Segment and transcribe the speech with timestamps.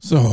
[0.00, 0.32] So,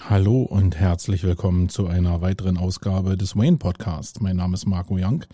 [0.00, 4.20] hallo und herzlich willkommen zu einer weiteren Ausgabe des Wayne Podcast.
[4.20, 5.24] Mein Name ist Marco Young.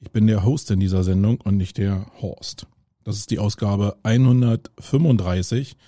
[0.00, 2.66] Ich bin der Host in dieser Sendung und nicht der Horst.
[3.02, 5.78] Das ist die Ausgabe 135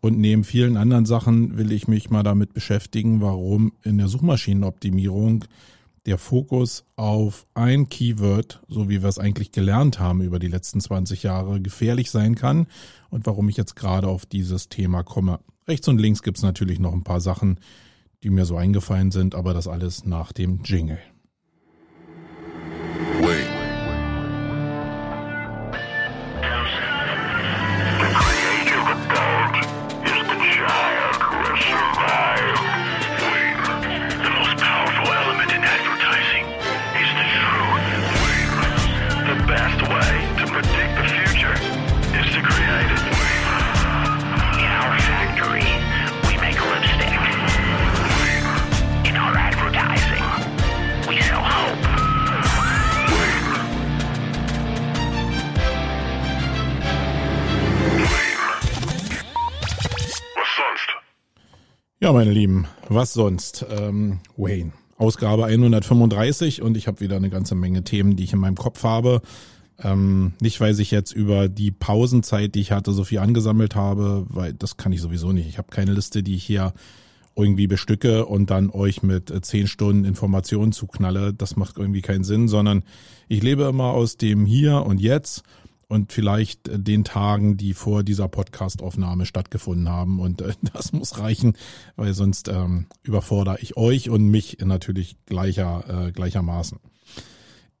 [0.00, 5.44] und neben vielen anderen Sachen will ich mich mal damit beschäftigen, warum in der Suchmaschinenoptimierung
[6.06, 10.80] der Fokus auf ein Keyword, so wie wir es eigentlich gelernt haben über die letzten
[10.80, 12.66] 20 Jahre, gefährlich sein kann
[13.10, 15.38] und warum ich jetzt gerade auf dieses Thema komme.
[15.68, 17.60] Rechts und links gibt's natürlich noch ein paar Sachen,
[18.22, 20.98] die mir so eingefallen sind, aber das alles nach dem Jingle.
[23.20, 23.51] Wait.
[62.22, 63.66] Meine Lieben, was sonst?
[63.68, 68.38] Ähm, Wayne, Ausgabe 135 und ich habe wieder eine ganze Menge Themen, die ich in
[68.38, 69.22] meinem Kopf habe.
[69.82, 74.24] Ähm, nicht, weil ich jetzt über die Pausenzeit, die ich hatte, so viel angesammelt habe,
[74.28, 75.48] weil das kann ich sowieso nicht.
[75.48, 76.74] Ich habe keine Liste, die ich hier
[77.34, 81.34] irgendwie bestücke und dann euch mit äh, zehn Stunden Informationen zuknalle.
[81.34, 82.84] Das macht irgendwie keinen Sinn, sondern
[83.26, 85.42] ich lebe immer aus dem Hier und Jetzt
[85.92, 90.20] und vielleicht äh, den Tagen, die vor dieser Podcastaufnahme stattgefunden haben.
[90.20, 91.54] Und äh, das muss reichen,
[91.96, 96.78] weil sonst ähm, überfordere ich euch und mich natürlich gleicher, äh, gleichermaßen.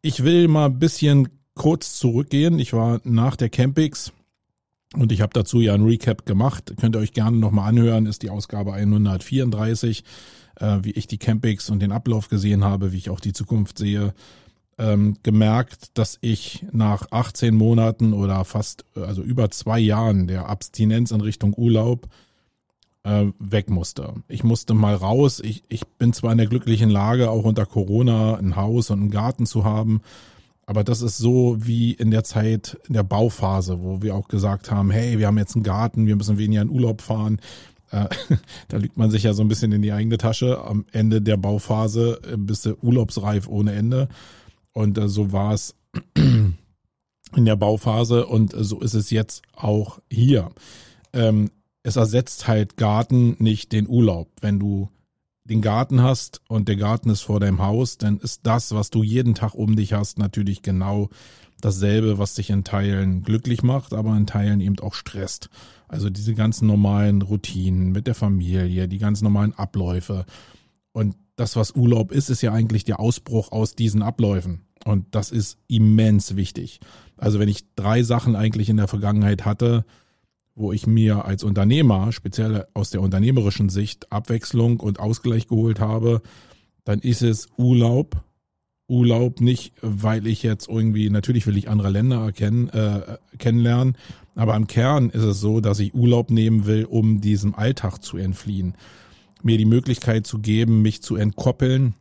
[0.02, 2.58] Ich will mal ein bisschen kurz zurückgehen.
[2.58, 4.12] Ich war nach der Campix
[4.94, 6.74] und ich habe dazu ja ein Recap gemacht.
[6.78, 10.04] Könnt ihr euch gerne nochmal anhören, ist die Ausgabe 134,
[10.56, 13.78] äh, wie ich die Campix und den Ablauf gesehen habe, wie ich auch die Zukunft
[13.78, 14.12] sehe
[14.82, 21.12] ähm, gemerkt, dass ich nach 18 Monaten oder fast, also über zwei Jahren der Abstinenz
[21.12, 22.08] in Richtung Urlaub
[23.04, 24.14] äh, weg musste.
[24.26, 25.40] Ich musste mal raus.
[25.40, 29.10] Ich, ich bin zwar in der glücklichen Lage, auch unter Corona ein Haus und einen
[29.10, 30.02] Garten zu haben,
[30.66, 34.70] aber das ist so wie in der Zeit, in der Bauphase, wo wir auch gesagt
[34.70, 37.40] haben, hey, wir haben jetzt einen Garten, wir müssen weniger in Urlaub fahren.
[37.90, 38.06] Äh,
[38.68, 40.62] da lügt man sich ja so ein bisschen in die eigene Tasche.
[40.64, 44.08] Am Ende der Bauphase äh, bist du urlaubsreif ohne Ende.
[44.72, 45.74] Und äh, so war es
[46.14, 46.56] in
[47.36, 50.50] der Bauphase und äh, so ist es jetzt auch hier.
[51.12, 51.50] Ähm,
[51.82, 54.28] es ersetzt halt Garten nicht den Urlaub.
[54.40, 54.88] Wenn du
[55.44, 59.02] den Garten hast und der Garten ist vor deinem Haus, dann ist das, was du
[59.02, 61.08] jeden Tag um dich hast, natürlich genau
[61.60, 65.48] dasselbe, was dich in Teilen glücklich macht, aber in Teilen eben auch stresst.
[65.88, 70.26] Also diese ganzen normalen Routinen mit der Familie, die ganz normalen Abläufe.
[70.92, 74.60] Und das, was Urlaub ist, ist ja eigentlich der Ausbruch aus diesen Abläufen.
[74.84, 76.78] Und das ist immens wichtig.
[77.16, 79.84] Also wenn ich drei Sachen eigentlich in der Vergangenheit hatte,
[80.54, 86.22] wo ich mir als Unternehmer, speziell aus der unternehmerischen Sicht, Abwechslung und Ausgleich geholt habe,
[86.84, 88.22] dann ist es Urlaub.
[88.86, 93.96] Urlaub nicht, weil ich jetzt irgendwie, natürlich will ich andere Länder erkennen, äh, kennenlernen,
[94.36, 98.16] aber im Kern ist es so, dass ich Urlaub nehmen will, um diesem Alltag zu
[98.16, 98.74] entfliehen
[99.44, 101.94] mir die Möglichkeit zu geben, mich zu entkoppeln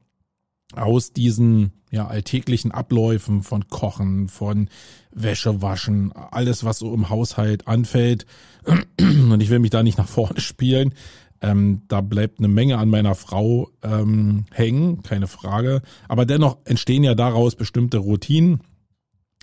[0.76, 4.70] aus diesen ja, alltäglichen Abläufen von Kochen, von
[5.12, 8.26] Wäsche waschen, alles, was so im Haushalt anfällt.
[9.00, 10.94] Und ich will mich da nicht nach vorne spielen.
[11.42, 15.82] Ähm, da bleibt eine Menge an meiner Frau ähm, hängen, keine Frage.
[16.08, 18.62] Aber dennoch entstehen ja daraus bestimmte Routinen,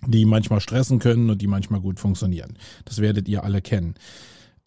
[0.07, 2.57] die manchmal stressen können und die manchmal gut funktionieren.
[2.85, 3.95] Das werdet ihr alle kennen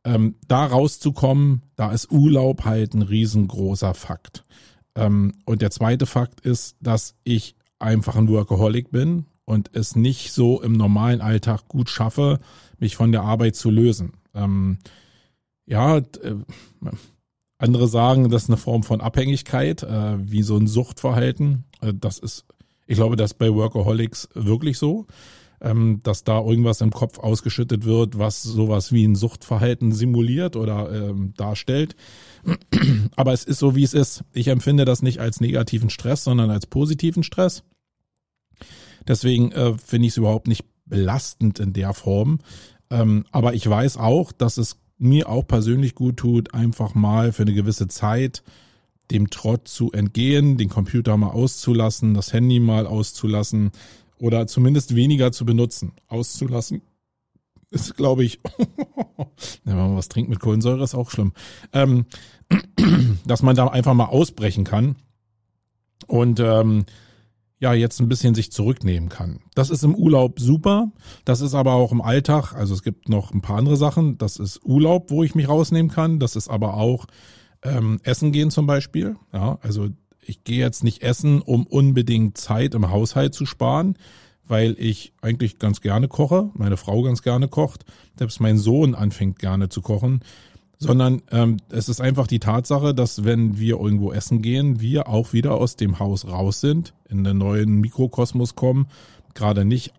[0.03, 4.45] ähm, da rauszukommen, da ist Urlaub halt ein riesengroßer Fakt.
[4.95, 10.31] Ähm, und der zweite Fakt ist, dass ich einfach ein Workaholic bin und es nicht
[10.31, 12.39] so im normalen Alltag gut schaffe,
[12.79, 14.13] mich von der Arbeit zu lösen.
[14.33, 14.79] Ähm,
[15.65, 16.35] ja, äh,
[17.57, 21.65] andere sagen, das ist eine Form von Abhängigkeit, äh, wie so ein Suchtverhalten.
[21.81, 22.45] Äh, das ist,
[22.87, 25.05] ich glaube, das ist bei Workaholics wirklich so
[25.61, 30.91] ähm, dass da irgendwas im Kopf ausgeschüttet wird, was sowas wie ein Suchtverhalten simuliert oder
[30.91, 31.95] ähm, darstellt.
[33.15, 34.23] Aber es ist so, wie es ist.
[34.33, 37.63] Ich empfinde das nicht als negativen Stress, sondern als positiven Stress.
[39.07, 42.39] Deswegen äh, finde ich es überhaupt nicht belastend in der Form.
[42.89, 47.43] Ähm, aber ich weiß auch, dass es mir auch persönlich gut tut, einfach mal für
[47.43, 48.43] eine gewisse Zeit
[49.09, 53.71] dem Trott zu entgehen, den Computer mal auszulassen, das Handy mal auszulassen,
[54.21, 56.81] oder zumindest weniger zu benutzen, auszulassen.
[57.71, 58.39] ist, glaube ich,
[59.65, 61.33] wenn man was trinkt mit Kohlensäure, ist auch schlimm,
[61.73, 62.05] ähm,
[63.25, 64.95] dass man da einfach mal ausbrechen kann
[66.07, 66.85] und ähm,
[67.59, 69.39] ja jetzt ein bisschen sich zurücknehmen kann.
[69.55, 70.91] Das ist im Urlaub super.
[71.25, 72.53] Das ist aber auch im Alltag.
[72.53, 74.17] Also es gibt noch ein paar andere Sachen.
[74.17, 76.19] Das ist Urlaub, wo ich mich rausnehmen kann.
[76.19, 77.05] Das ist aber auch
[77.63, 79.15] ähm, Essen gehen zum Beispiel.
[79.31, 79.89] Ja, also
[80.21, 83.97] ich gehe jetzt nicht essen, um unbedingt Zeit im Haushalt zu sparen,
[84.47, 87.85] weil ich eigentlich ganz gerne koche, meine Frau ganz gerne kocht,
[88.17, 90.21] selbst mein Sohn anfängt gerne zu kochen
[90.81, 95.31] sondern ähm, es ist einfach die Tatsache, dass wenn wir irgendwo essen gehen, wir auch
[95.31, 98.87] wieder aus dem Haus raus sind, in den neuen Mikrokosmos kommen,
[99.35, 99.93] gerade nicht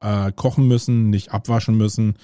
[0.00, 2.14] äh, kochen müssen, nicht abwaschen müssen,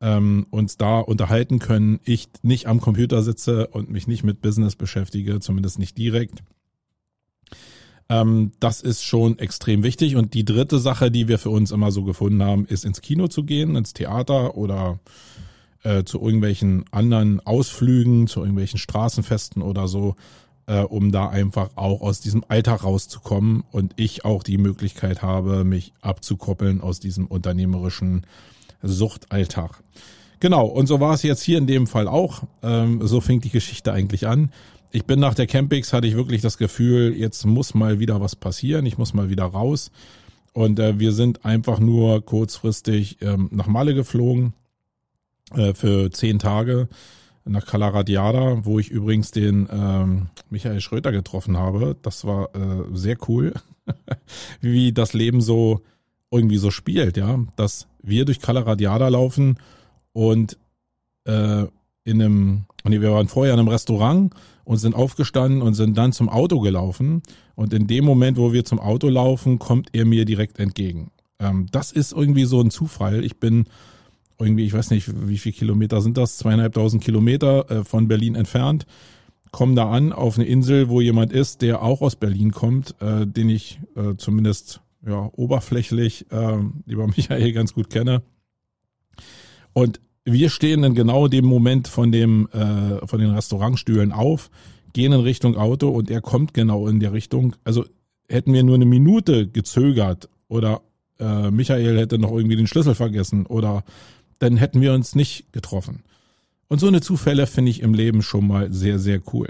[0.00, 4.74] ähm, uns da unterhalten können, ich nicht am Computer sitze und mich nicht mit Business
[4.74, 6.42] beschäftige, zumindest nicht direkt.
[8.08, 10.16] Ähm, das ist schon extrem wichtig.
[10.16, 13.28] Und die dritte Sache, die wir für uns immer so gefunden haben, ist ins Kino
[13.28, 14.98] zu gehen, ins Theater oder
[15.82, 20.16] äh, zu irgendwelchen anderen Ausflügen, zu irgendwelchen Straßenfesten oder so,
[20.66, 25.64] äh, um da einfach auch aus diesem Alltag rauszukommen und ich auch die Möglichkeit habe,
[25.64, 28.26] mich abzukoppeln aus diesem unternehmerischen
[28.82, 29.82] Suchtalltag.
[30.40, 32.42] Genau, und so war es jetzt hier in dem Fall auch.
[32.62, 34.50] Ähm, so fing die Geschichte eigentlich an.
[34.94, 38.36] Ich bin nach der Campix, hatte ich wirklich das Gefühl, jetzt muss mal wieder was
[38.36, 39.90] passieren, ich muss mal wieder raus.
[40.52, 44.52] Und äh, wir sind einfach nur kurzfristig ähm, nach Malle geflogen
[45.54, 46.88] äh, für zehn Tage
[47.46, 51.96] nach Calaradiada, wo ich übrigens den ähm, Michael Schröter getroffen habe.
[52.02, 53.54] Das war äh, sehr cool,
[54.60, 55.80] wie das Leben so
[56.30, 59.56] irgendwie so spielt, ja, dass wir durch Calaradiada laufen
[60.12, 60.58] und
[61.24, 61.64] äh,
[62.04, 66.12] in einem, nee, wir waren vorher in einem Restaurant und sind aufgestanden und sind dann
[66.12, 67.22] zum Auto gelaufen
[67.54, 71.10] und in dem Moment, wo wir zum Auto laufen, kommt er mir direkt entgegen.
[71.38, 73.24] Ähm, das ist irgendwie so ein Zufall.
[73.24, 73.64] Ich bin
[74.38, 78.86] irgendwie, ich weiß nicht, wie viele Kilometer sind das, zweieinhalbtausend Kilometer äh, von Berlin entfernt,
[79.50, 83.26] komme da an auf eine Insel, wo jemand ist, der auch aus Berlin kommt, äh,
[83.26, 88.22] den ich äh, zumindest ja oberflächlich, äh, lieber Michael, ganz gut kenne.
[89.72, 94.50] Und wir stehen in genau dem Moment von dem äh, von den Restaurantstühlen auf,
[94.92, 97.56] gehen in Richtung Auto und er kommt genau in der Richtung.
[97.64, 97.84] Also
[98.28, 100.82] hätten wir nur eine Minute gezögert oder
[101.18, 103.84] äh, Michael hätte noch irgendwie den Schlüssel vergessen oder
[104.38, 106.02] dann hätten wir uns nicht getroffen.
[106.68, 109.48] Und so eine Zufälle finde ich im Leben schon mal sehr, sehr cool.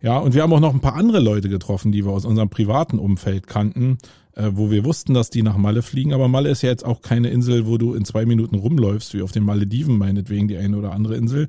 [0.00, 2.48] Ja, und wir haben auch noch ein paar andere Leute getroffen, die wir aus unserem
[2.48, 3.98] privaten Umfeld kannten,
[4.34, 6.12] äh, wo wir wussten, dass die nach Malle fliegen.
[6.12, 9.22] Aber Malle ist ja jetzt auch keine Insel, wo du in zwei Minuten rumläufst, wie
[9.22, 11.48] auf den Malediven meinetwegen die eine oder andere Insel.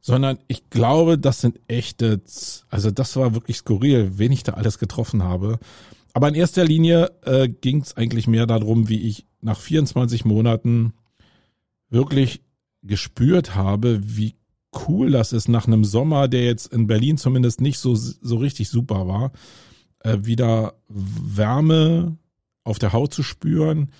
[0.00, 2.20] Sondern ich glaube, das sind echte,
[2.70, 5.58] also das war wirklich skurril, wen ich da alles getroffen habe.
[6.12, 10.94] Aber in erster Linie äh, ging es eigentlich mehr darum, wie ich nach 24 Monaten
[11.88, 12.40] wirklich
[12.82, 14.34] gespürt habe, wie
[14.88, 18.68] cool das ist, nach einem Sommer, der jetzt in Berlin zumindest nicht so, so richtig
[18.68, 19.32] super war,
[20.00, 22.16] äh, wieder Wärme
[22.64, 23.90] auf der Haut zu spüren,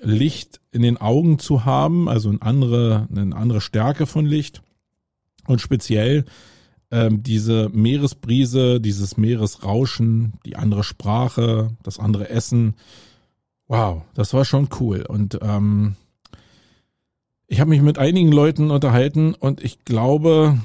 [0.00, 4.62] Licht in den Augen zu haben, also eine andere, eine andere Stärke von Licht
[5.46, 6.24] und speziell
[6.90, 12.74] ähm, diese Meeresbrise, dieses Meeresrauschen, die andere Sprache, das andere Essen.
[13.68, 15.96] Wow, das war schon cool und ähm,
[17.52, 20.58] ich habe mich mit einigen Leuten unterhalten und ich glaube,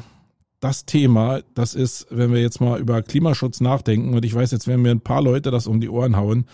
[0.62, 4.68] das Thema, das ist, wenn wir jetzt mal über Klimaschutz nachdenken, und ich weiß, jetzt
[4.68, 6.46] werden mir ein paar Leute das um die Ohren hauen,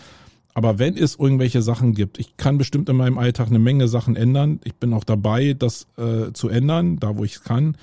[0.52, 4.16] aber wenn es irgendwelche Sachen gibt, ich kann bestimmt in meinem Alltag eine Menge Sachen
[4.16, 4.58] ändern.
[4.64, 7.76] Ich bin auch dabei, das äh, zu ändern, da wo ich es kann.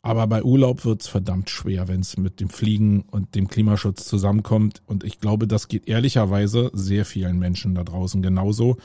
[0.00, 4.06] Aber bei Urlaub wird es verdammt schwer, wenn es mit dem Fliegen und dem Klimaschutz
[4.06, 4.80] zusammenkommt.
[4.86, 8.78] Und ich glaube, das geht ehrlicherweise sehr vielen Menschen da draußen genauso.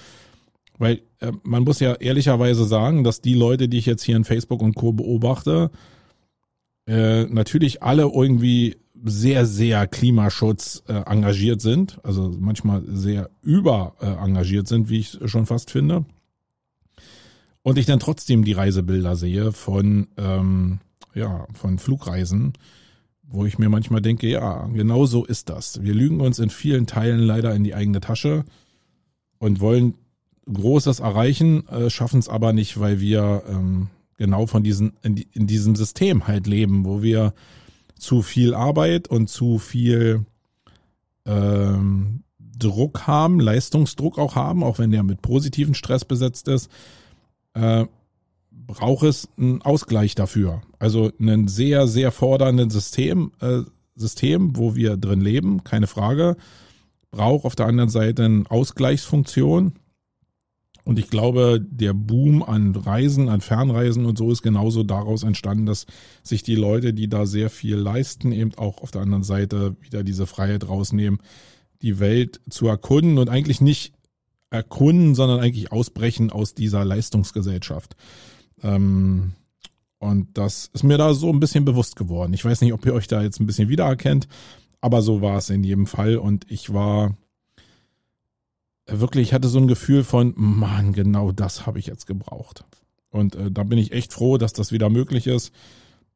[0.77, 4.24] Weil äh, man muss ja ehrlicherweise sagen, dass die Leute, die ich jetzt hier in
[4.24, 4.91] Facebook und Co.
[4.91, 5.72] beobachte,
[6.88, 14.05] äh, natürlich alle irgendwie sehr, sehr Klimaschutz äh, engagiert sind, also manchmal sehr über äh,
[14.05, 16.05] engagiert sind, wie ich schon fast finde.
[17.62, 20.79] Und ich dann trotzdem die Reisebilder sehe von, ähm,
[21.13, 22.53] ja, von Flugreisen,
[23.24, 25.82] wo ich mir manchmal denke, ja, genau so ist das.
[25.82, 28.46] Wir lügen uns in vielen Teilen leider in die eigene Tasche
[29.39, 29.96] und wollen
[30.51, 35.47] Großes erreichen, äh, schaffen es aber nicht, weil wir ähm, genau von diesen in, in,
[35.47, 37.33] diesem System halt leben, wo wir
[37.97, 40.25] zu viel Arbeit und zu viel
[41.25, 42.23] ähm,
[42.57, 46.69] Druck haben, Leistungsdruck auch haben, auch wenn der mit positiven Stress besetzt ist,
[47.53, 47.85] äh,
[48.51, 50.61] braucht es einen Ausgleich dafür.
[50.79, 53.61] Also ein sehr, sehr forderndes System, äh,
[53.95, 56.35] System, wo wir drin leben, keine Frage,
[57.11, 59.73] braucht auf der anderen Seite eine Ausgleichsfunktion,
[60.85, 65.65] Und ich glaube, der Boom an Reisen, an Fernreisen und so ist genauso daraus entstanden,
[65.65, 65.87] dass
[66.21, 70.03] sich die Leute, die da sehr viel leisten, eben auch auf der anderen Seite wieder
[70.03, 71.19] diese Freiheit rausnehmen,
[71.81, 73.93] die Welt zu erkunden und eigentlich nicht
[74.51, 77.95] erkunden, sondern eigentlich ausbrechen aus dieser Leistungsgesellschaft.
[78.61, 79.33] Ähm,
[79.97, 82.33] und das ist mir da so ein bisschen bewusst geworden.
[82.33, 84.27] Ich weiß nicht, ob ihr euch da jetzt ein bisschen wiedererkennt,
[84.81, 86.17] aber so war es in jedem Fall.
[86.17, 87.17] Und ich war
[88.87, 92.65] wirklich, ich hatte so ein Gefühl von, Mann, genau das habe ich jetzt gebraucht.
[93.09, 95.53] Und äh, da bin ich echt froh, dass das wieder möglich ist.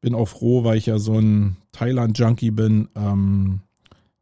[0.01, 3.61] Bin auch froh, weil ich ja so ein Thailand-Junkie bin, ähm,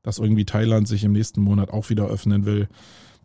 [0.04, 2.68] dass irgendwie Thailand sich im nächsten Monat auch wieder öffnen will.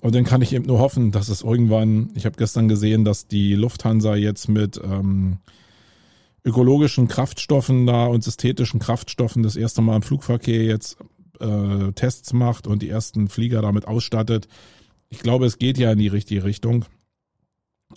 [0.00, 3.28] Und dann kann ich eben nur hoffen, dass es irgendwann, ich habe gestern gesehen, dass
[3.28, 5.38] die Lufthansa jetzt mit ähm,
[6.44, 10.96] ökologischen Kraftstoffen da und synthetischen Kraftstoffen das erste Mal im Flugverkehr jetzt
[11.38, 14.48] äh, Tests macht und die ersten Flieger damit ausstattet
[15.12, 16.87] ich glaube, es geht ja in die richtige Richtung.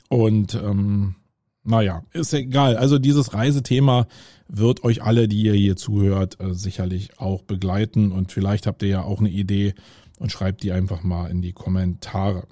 [0.09, 1.15] Und ähm,
[1.63, 2.75] naja, ist egal.
[2.75, 4.07] Also dieses Reisethema
[4.49, 8.11] wird euch alle, die ihr hier zuhört, äh, sicherlich auch begleiten.
[8.11, 9.75] Und vielleicht habt ihr ja auch eine Idee
[10.19, 12.47] und schreibt die einfach mal in die Kommentare.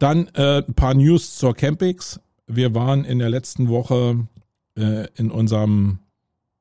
[0.00, 2.18] Dann äh, ein paar News zur Campix.
[2.48, 4.26] Wir waren in der letzten Woche
[4.76, 6.00] äh, in unserem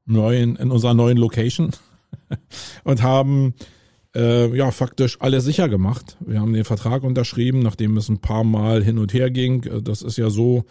[0.06, 1.72] neuen, in unserer neuen Location
[2.84, 3.56] und haben
[4.16, 6.18] äh, ja faktisch alle sicher gemacht.
[6.26, 9.64] Wir haben den Vertrag unterschrieben, nachdem es ein paar Mal hin und her ging.
[9.64, 10.64] Äh, das ist ja so,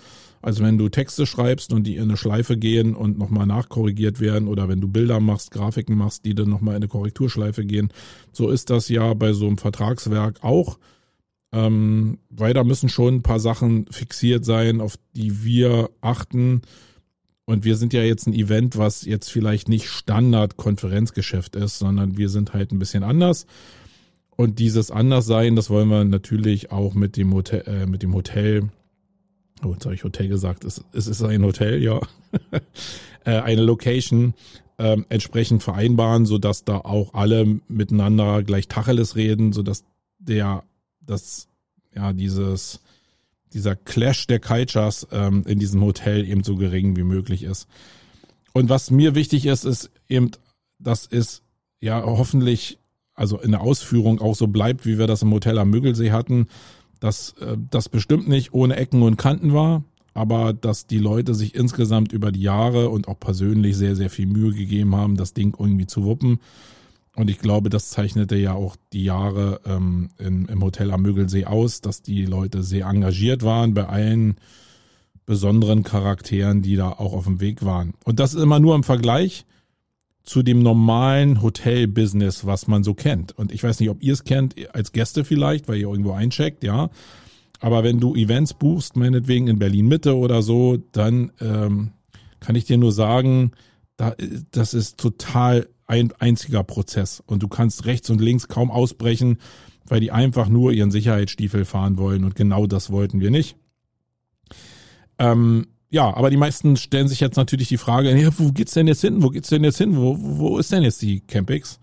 [0.42, 4.48] als wenn du Texte schreibst und die in eine Schleife gehen und nochmal nachkorrigiert werden
[4.48, 7.90] oder wenn du Bilder machst, Grafiken machst, die dann nochmal in eine Korrekturschleife gehen.
[8.32, 10.78] So ist das ja bei so einem Vertragswerk auch.
[11.52, 16.62] Ähm, weil da müssen schon ein paar Sachen fixiert sein, auf die wir achten
[17.46, 22.28] und wir sind ja jetzt ein Event, was jetzt vielleicht nicht Standard-Konferenzgeschäft ist, sondern wir
[22.28, 23.46] sind halt ein bisschen anders.
[24.36, 28.70] Und dieses Anderssein, das wollen wir natürlich auch mit dem Hotel, äh, mit dem Hotel,
[29.62, 32.00] oh, jetzt habe ich Hotel gesagt, es, es ist ein Hotel, ja,
[33.24, 34.34] äh, eine Location
[34.78, 39.84] äh, entsprechend vereinbaren, so dass da auch alle miteinander gleich Tacheles reden, so dass
[40.18, 40.64] der,
[41.00, 41.48] das,
[41.94, 42.80] ja, dieses,
[43.54, 47.68] dieser Clash der Cultures ähm, in diesem Hotel eben so gering wie möglich ist.
[48.52, 50.30] Und was mir wichtig ist, ist eben,
[50.78, 51.42] dass es
[51.80, 52.78] ja hoffentlich,
[53.14, 56.48] also in der Ausführung auch so bleibt, wie wir das im Hotel am Müggelsee hatten,
[57.00, 59.84] dass äh, das bestimmt nicht ohne Ecken und Kanten war,
[60.14, 64.26] aber dass die Leute sich insgesamt über die Jahre und auch persönlich sehr, sehr viel
[64.26, 66.38] Mühe gegeben haben, das Ding irgendwie zu wuppen.
[67.16, 71.44] Und ich glaube, das zeichnete ja auch die Jahre ähm, in, im Hotel am Mögelsee
[71.44, 74.36] aus, dass die Leute sehr engagiert waren bei allen
[75.26, 77.94] besonderen Charakteren, die da auch auf dem Weg waren.
[78.04, 79.46] Und das ist immer nur im Vergleich
[80.24, 83.32] zu dem normalen Hotel-Business, was man so kennt.
[83.32, 86.64] Und ich weiß nicht, ob ihr es kennt, als Gäste vielleicht, weil ihr irgendwo eincheckt,
[86.64, 86.90] ja.
[87.60, 91.92] Aber wenn du Events buchst, meinetwegen in Berlin Mitte oder so, dann ähm,
[92.40, 93.52] kann ich dir nur sagen,
[93.96, 94.14] da,
[94.50, 99.38] das ist total ein einziger Prozess und du kannst rechts und links kaum ausbrechen,
[99.86, 103.56] weil die einfach nur ihren Sicherheitsstiefel fahren wollen und genau das wollten wir nicht.
[105.18, 108.88] Ähm, ja, aber die meisten stellen sich jetzt natürlich die Frage, ja, wo geht's denn
[108.88, 109.22] jetzt hin?
[109.22, 109.96] Wo geht's denn jetzt hin?
[109.96, 111.78] Wo, wo ist denn jetzt die Campix?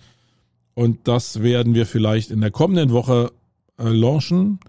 [0.74, 3.32] Und das werden wir vielleicht in der kommenden Woche
[3.78, 4.60] äh, launchen,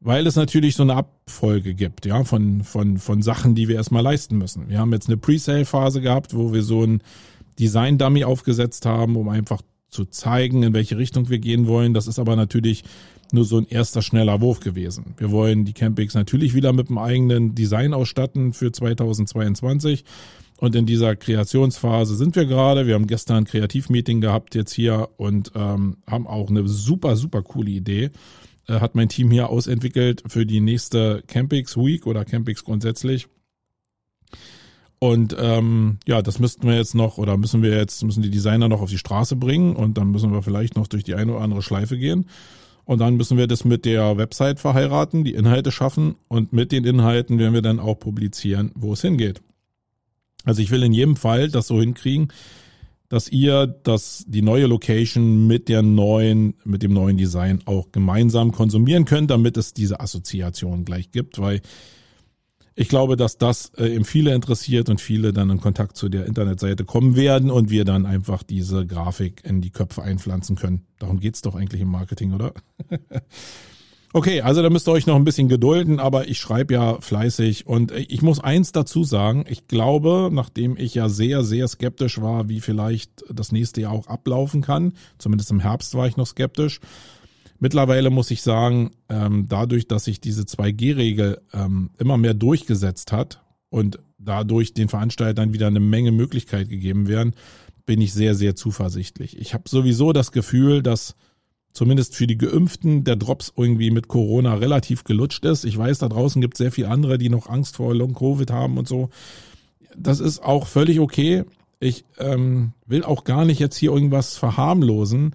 [0.00, 4.02] weil es natürlich so eine Abfolge gibt, ja, von, von, von Sachen, die wir erstmal
[4.02, 4.68] leisten müssen.
[4.68, 7.02] Wir haben jetzt eine Pre-Sale-Phase gehabt, wo wir so ein
[7.60, 11.94] Design-Dummy aufgesetzt haben, um einfach zu zeigen, in welche Richtung wir gehen wollen.
[11.94, 12.84] Das ist aber natürlich
[13.32, 15.14] nur so ein erster schneller Wurf gewesen.
[15.18, 20.04] Wir wollen die Campings natürlich wieder mit einem eigenen Design ausstatten für 2022.
[20.58, 22.86] Und in dieser Kreationsphase sind wir gerade.
[22.86, 27.42] Wir haben gestern ein Kreativmeeting gehabt jetzt hier und ähm, haben auch eine super, super
[27.42, 28.10] coole Idee.
[28.66, 33.26] Äh, hat mein Team hier ausentwickelt für die nächste Campings Week oder Campings grundsätzlich.
[35.02, 38.68] Und ähm, ja, das müssten wir jetzt noch oder müssen wir jetzt, müssen die Designer
[38.68, 41.40] noch auf die Straße bringen und dann müssen wir vielleicht noch durch die eine oder
[41.40, 42.26] andere Schleife gehen.
[42.84, 46.84] Und dann müssen wir das mit der Website verheiraten, die Inhalte schaffen und mit den
[46.84, 49.40] Inhalten werden wir dann auch publizieren, wo es hingeht.
[50.44, 52.28] Also ich will in jedem Fall das so hinkriegen,
[53.08, 58.52] dass ihr das, die neue Location mit der neuen, mit dem neuen Design auch gemeinsam
[58.52, 61.62] konsumieren könnt, damit es diese Assoziation gleich gibt, weil
[62.80, 66.24] ich glaube, dass das äh, eben viele interessiert und viele dann in Kontakt zu der
[66.24, 70.86] Internetseite kommen werden und wir dann einfach diese Grafik in die Köpfe einpflanzen können.
[70.98, 72.54] Darum geht's doch eigentlich im Marketing, oder?
[74.14, 77.66] okay, also da müsst ihr euch noch ein bisschen gedulden, aber ich schreibe ja fleißig
[77.66, 79.44] und äh, ich muss eins dazu sagen.
[79.46, 84.06] Ich glaube, nachdem ich ja sehr, sehr skeptisch war, wie vielleicht das nächste Jahr auch
[84.06, 86.80] ablaufen kann, zumindest im Herbst war ich noch skeptisch,
[87.60, 93.42] Mittlerweile muss ich sagen, ähm, dadurch, dass sich diese 2G-Regel ähm, immer mehr durchgesetzt hat
[93.68, 97.34] und dadurch den Veranstaltern wieder eine Menge Möglichkeit gegeben werden,
[97.84, 99.36] bin ich sehr, sehr zuversichtlich.
[99.38, 101.16] Ich habe sowieso das Gefühl, dass
[101.72, 105.64] zumindest für die Geimpften der Drops irgendwie mit Corona relativ gelutscht ist.
[105.64, 108.78] Ich weiß, da draußen gibt es sehr viele andere, die noch Angst vor Long-Covid haben
[108.78, 109.10] und so.
[109.96, 111.44] Das ist auch völlig okay.
[111.78, 115.34] Ich ähm, will auch gar nicht jetzt hier irgendwas verharmlosen.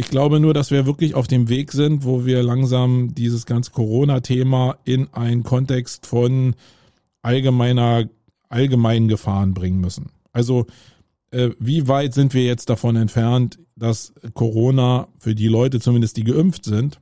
[0.00, 3.70] Ich glaube nur, dass wir wirklich auf dem Weg sind, wo wir langsam dieses ganze
[3.70, 6.54] Corona-Thema in einen Kontext von
[7.20, 8.08] allgemeiner,
[8.48, 10.10] allgemeinen Gefahren bringen müssen.
[10.32, 10.64] Also
[11.32, 16.24] äh, wie weit sind wir jetzt davon entfernt, dass Corona für die Leute, zumindest die
[16.24, 16.98] geimpft sind,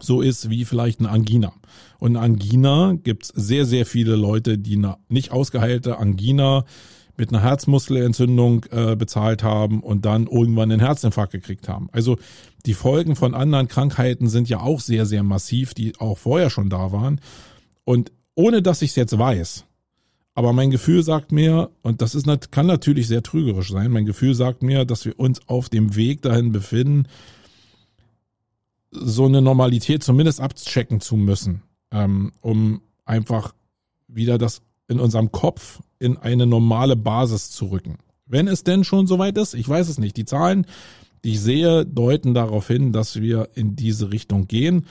[0.00, 1.52] so ist wie vielleicht eine Angina.
[2.00, 6.64] Und eine Angina gibt es sehr, sehr viele Leute, die eine nicht ausgeheilte Angina
[7.20, 11.90] mit einer Herzmuskelentzündung äh, bezahlt haben und dann irgendwann einen Herzinfarkt gekriegt haben.
[11.92, 12.16] Also
[12.64, 16.70] die Folgen von anderen Krankheiten sind ja auch sehr, sehr massiv, die auch vorher schon
[16.70, 17.20] da waren.
[17.84, 19.66] Und ohne dass ich es jetzt weiß,
[20.34, 24.34] aber mein Gefühl sagt mir, und das ist, kann natürlich sehr trügerisch sein, mein Gefühl
[24.34, 27.06] sagt mir, dass wir uns auf dem Weg dahin befinden,
[28.90, 31.60] so eine Normalität zumindest abchecken zu müssen,
[31.90, 33.52] ähm, um einfach
[34.08, 37.98] wieder das in unserem Kopf in eine normale Basis zu rücken.
[38.26, 40.16] Wenn es denn schon soweit ist, ich weiß es nicht.
[40.16, 40.66] Die Zahlen,
[41.24, 44.86] die ich sehe, deuten darauf hin, dass wir in diese Richtung gehen.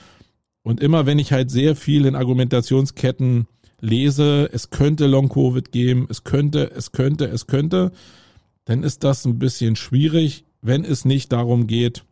[0.62, 3.46] Und immer wenn ich halt sehr viel in Argumentationsketten
[3.80, 7.92] lese, es könnte Long-Covid geben, es könnte, es könnte, es könnte,
[8.64, 12.04] dann ist das ein bisschen schwierig, wenn es nicht darum geht,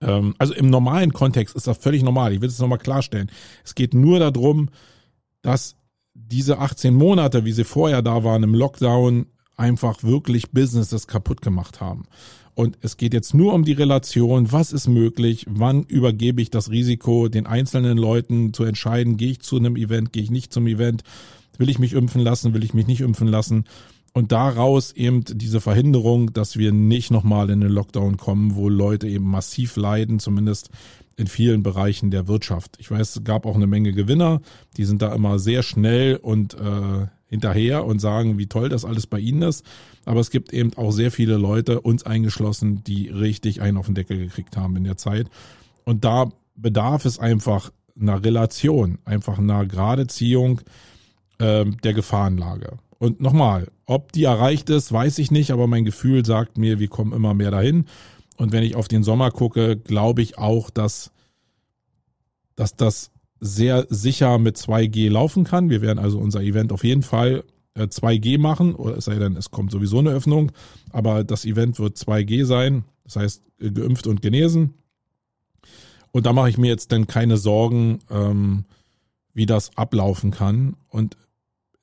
[0.00, 2.32] ähm, also im normalen Kontext ist das völlig normal.
[2.32, 3.30] Ich will es nochmal klarstellen.
[3.64, 4.68] Es geht nur darum,
[5.42, 5.76] dass
[6.26, 11.80] diese 18 Monate, wie sie vorher da waren im Lockdown, einfach wirklich Businesses kaputt gemacht
[11.80, 12.04] haben.
[12.54, 16.70] Und es geht jetzt nur um die Relation, was ist möglich, wann übergebe ich das
[16.70, 20.66] Risiko den einzelnen Leuten zu entscheiden, gehe ich zu einem Event, gehe ich nicht zum
[20.66, 21.04] Event,
[21.56, 23.64] will ich mich impfen lassen, will ich mich nicht impfen lassen.
[24.18, 29.06] Und daraus eben diese Verhinderung, dass wir nicht nochmal in den Lockdown kommen, wo Leute
[29.06, 30.70] eben massiv leiden, zumindest
[31.16, 32.78] in vielen Bereichen der Wirtschaft.
[32.80, 34.40] Ich weiß, es gab auch eine Menge Gewinner,
[34.76, 39.06] die sind da immer sehr schnell und äh, hinterher und sagen, wie toll das alles
[39.06, 39.64] bei ihnen ist.
[40.04, 43.94] Aber es gibt eben auch sehr viele Leute, uns eingeschlossen, die richtig einen auf den
[43.94, 45.30] Deckel gekriegt haben in der Zeit.
[45.84, 50.60] Und da bedarf es einfach einer Relation, einfach einer Geradeziehung
[51.38, 52.78] äh, der Gefahrenlage.
[52.98, 56.88] Und nochmal, ob die erreicht ist, weiß ich nicht, aber mein Gefühl sagt mir, wir
[56.88, 57.86] kommen immer mehr dahin.
[58.36, 61.12] Und wenn ich auf den Sommer gucke, glaube ich auch, dass,
[62.56, 65.70] dass das sehr sicher mit 2G laufen kann.
[65.70, 67.44] Wir werden also unser Event auf jeden Fall
[67.76, 70.50] 2G äh, machen, oder es sei denn, es kommt sowieso eine Öffnung,
[70.90, 74.74] aber das Event wird 2G sein, das heißt geimpft und genesen.
[76.10, 78.64] Und da mache ich mir jetzt dann keine Sorgen, ähm,
[79.34, 80.74] wie das ablaufen kann.
[80.88, 81.16] Und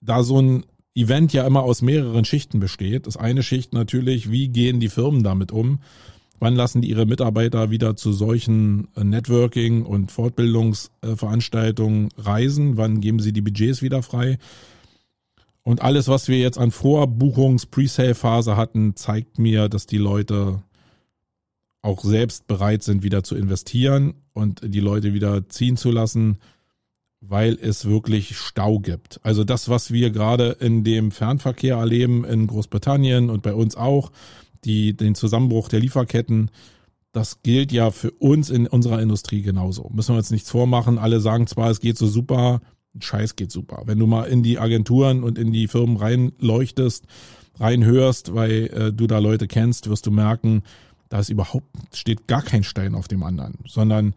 [0.01, 4.47] da so ein Event ja immer aus mehreren Schichten besteht, ist eine Schicht natürlich, wie
[4.47, 5.79] gehen die Firmen damit um?
[6.39, 12.77] Wann lassen die ihre Mitarbeiter wieder zu solchen äh, Networking- und Fortbildungsveranstaltungen reisen?
[12.77, 14.37] Wann geben sie die Budgets wieder frei?
[15.63, 20.61] Und alles, was wir jetzt an Vorbuchungs-, Pre-Sale-Phase hatten, zeigt mir, dass die Leute
[21.81, 26.39] auch selbst bereit sind, wieder zu investieren und die Leute wieder ziehen zu lassen,
[27.27, 29.19] weil es wirklich Stau gibt.
[29.23, 34.11] Also das, was wir gerade in dem Fernverkehr erleben in Großbritannien und bei uns auch,
[34.63, 36.49] die, den Zusammenbruch der Lieferketten,
[37.11, 39.89] das gilt ja für uns in unserer Industrie genauso.
[39.93, 40.97] Müssen wir uns nichts vormachen.
[40.97, 42.61] Alle sagen zwar, es geht so super,
[42.99, 43.83] Scheiß geht super.
[43.85, 47.05] Wenn du mal in die Agenturen und in die Firmen reinleuchtest,
[47.59, 50.63] reinhörst, weil äh, du da Leute kennst, wirst du merken,
[51.09, 54.13] da ist überhaupt, steht gar kein Stein auf dem anderen, sondern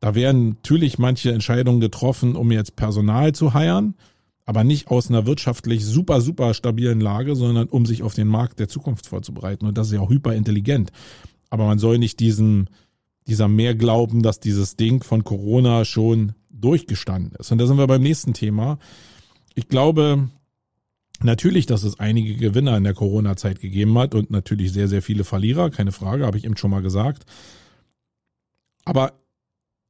[0.00, 3.94] da werden natürlich manche Entscheidungen getroffen, um jetzt Personal zu heiern,
[4.46, 8.58] aber nicht aus einer wirtschaftlich super, super stabilen Lage, sondern um sich auf den Markt
[8.58, 9.66] der Zukunft vorzubereiten.
[9.66, 10.90] Und das ist ja auch hyperintelligent.
[11.50, 12.70] Aber man soll nicht diesen,
[13.26, 17.52] dieser mehr glauben, dass dieses Ding von Corona schon durchgestanden ist.
[17.52, 18.78] Und da sind wir beim nächsten Thema.
[19.54, 20.30] Ich glaube
[21.22, 25.24] natürlich, dass es einige Gewinner in der Corona-Zeit gegeben hat und natürlich sehr, sehr viele
[25.24, 27.24] Verlierer, keine Frage, habe ich eben schon mal gesagt.
[28.84, 29.12] Aber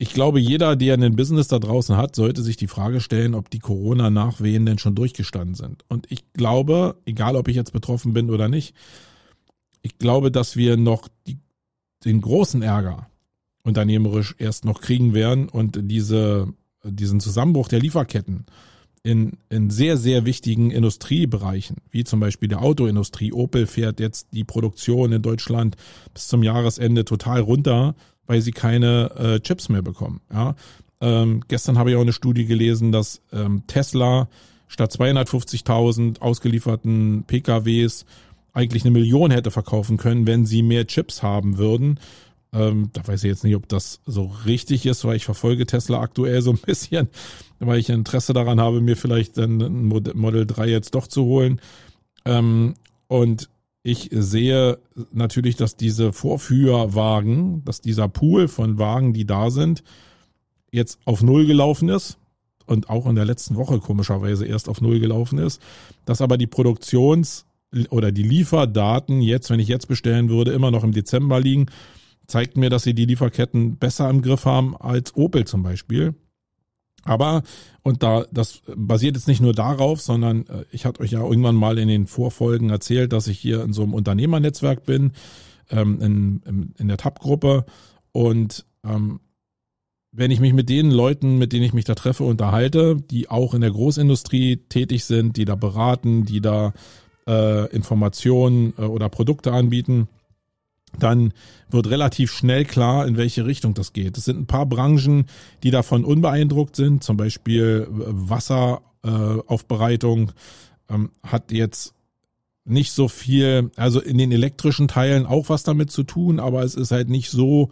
[0.03, 3.51] ich glaube, jeder, der ein Business da draußen hat, sollte sich die Frage stellen, ob
[3.51, 5.85] die Corona-Nachwehen denn schon durchgestanden sind.
[5.89, 8.75] Und ich glaube, egal ob ich jetzt betroffen bin oder nicht,
[9.83, 11.39] ich glaube, dass wir noch die,
[12.05, 13.11] den großen Ärger
[13.63, 16.49] unternehmerisch erst noch kriegen werden und diese
[16.83, 18.47] diesen Zusammenbruch der Lieferketten
[19.03, 23.33] in, in sehr, sehr wichtigen Industriebereichen, wie zum Beispiel der Autoindustrie.
[23.33, 25.77] Opel fährt jetzt die Produktion in Deutschland
[26.13, 27.95] bis zum Jahresende total runter,
[28.27, 30.21] weil sie keine äh, Chips mehr bekommen.
[30.33, 30.55] Ja?
[31.01, 34.29] Ähm, gestern habe ich auch eine Studie gelesen, dass ähm, Tesla
[34.69, 38.05] statt 250.000 ausgelieferten PKWs
[38.53, 41.99] eigentlich eine Million hätte verkaufen können, wenn sie mehr Chips haben würden.
[42.53, 46.01] Ähm, da weiß ich jetzt nicht, ob das so richtig ist, weil ich verfolge Tesla
[46.01, 47.09] aktuell so ein bisschen,
[47.59, 51.61] weil ich Interesse daran habe, mir vielleicht ein Model 3 jetzt doch zu holen.
[52.25, 52.75] Ähm,
[53.07, 53.49] und
[53.83, 54.79] ich sehe
[55.13, 59.83] natürlich, dass diese Vorführwagen, dass dieser Pool von Wagen, die da sind,
[60.71, 62.19] jetzt auf Null gelaufen ist
[62.67, 65.61] und auch in der letzten Woche komischerweise erst auf Null gelaufen ist,
[66.05, 67.47] dass aber die Produktions-
[67.91, 71.67] oder die Lieferdaten jetzt, wenn ich jetzt bestellen würde, immer noch im Dezember liegen,
[72.27, 76.15] zeigt mir, dass sie die Lieferketten besser im Griff haben als Opel zum Beispiel.
[77.05, 77.43] Aber,
[77.83, 81.57] und da, das basiert jetzt nicht nur darauf, sondern äh, ich hatte euch ja irgendwann
[81.57, 85.13] mal in den Vorfolgen erzählt, dass ich hier in so einem Unternehmernetzwerk bin,
[85.71, 87.65] ähm, in, in, der TAP-Gruppe.
[88.13, 89.21] Und ähm,
[90.13, 93.55] wenn ich mich mit den Leuten, mit denen ich mich da treffe, unterhalte, die auch
[93.55, 96.73] in der Großindustrie tätig sind, die da beraten, die da
[97.27, 100.09] äh, Informationen äh, oder Produkte anbieten,
[100.99, 101.33] dann
[101.71, 104.19] wird relativ schnell klar, in welche Richtung das geht.
[104.19, 105.27] Es sind ein paar Branchen,
[105.63, 111.95] die davon unbeeindruckt sind, zum Beispiel äh, Wasseraufbereitung äh, ähm, hat jetzt
[112.65, 116.75] nicht so viel, also in den elektrischen Teilen auch was damit zu tun, aber es
[116.75, 117.71] ist halt nicht so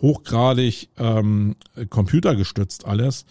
[0.00, 1.56] hochgradig ähm,
[1.90, 3.24] computergestützt alles.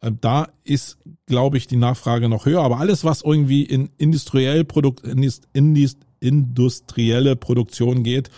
[0.00, 2.62] Äh, da ist, glaube ich, die Nachfrage noch höher.
[2.62, 5.32] Aber alles, was irgendwie in industriell Produkt, in
[6.20, 8.30] industrielle Produktion geht,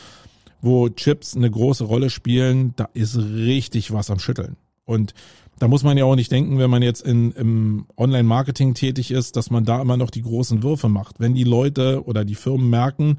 [0.65, 4.57] wo Chips eine große Rolle spielen, da ist richtig was am Schütteln.
[4.85, 5.15] Und
[5.59, 9.37] da muss man ja auch nicht denken, wenn man jetzt in, im Online-Marketing tätig ist,
[9.37, 11.21] dass man da immer noch die großen Würfe macht.
[11.21, 13.19] Wenn die Leute oder die Firmen merken,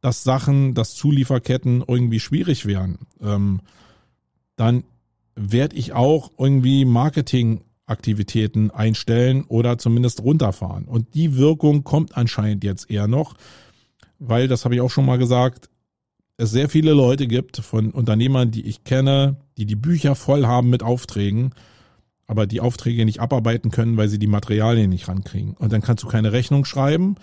[0.00, 3.60] dass Sachen, dass Zulieferketten irgendwie schwierig wären, ähm,
[4.56, 4.84] dann
[5.34, 10.84] werde ich auch irgendwie Marketingaktivitäten einstellen oder zumindest runterfahren.
[10.84, 13.34] Und die Wirkung kommt anscheinend jetzt eher noch,
[14.18, 15.70] weil, das habe ich auch schon mal gesagt,
[16.36, 20.70] es sehr viele Leute gibt von Unternehmern, die ich kenne, die die Bücher voll haben
[20.70, 21.50] mit Aufträgen,
[22.26, 25.54] aber die Aufträge nicht abarbeiten können, weil sie die Materialien nicht rankriegen.
[25.54, 27.16] Und dann kannst du keine Rechnung schreiben.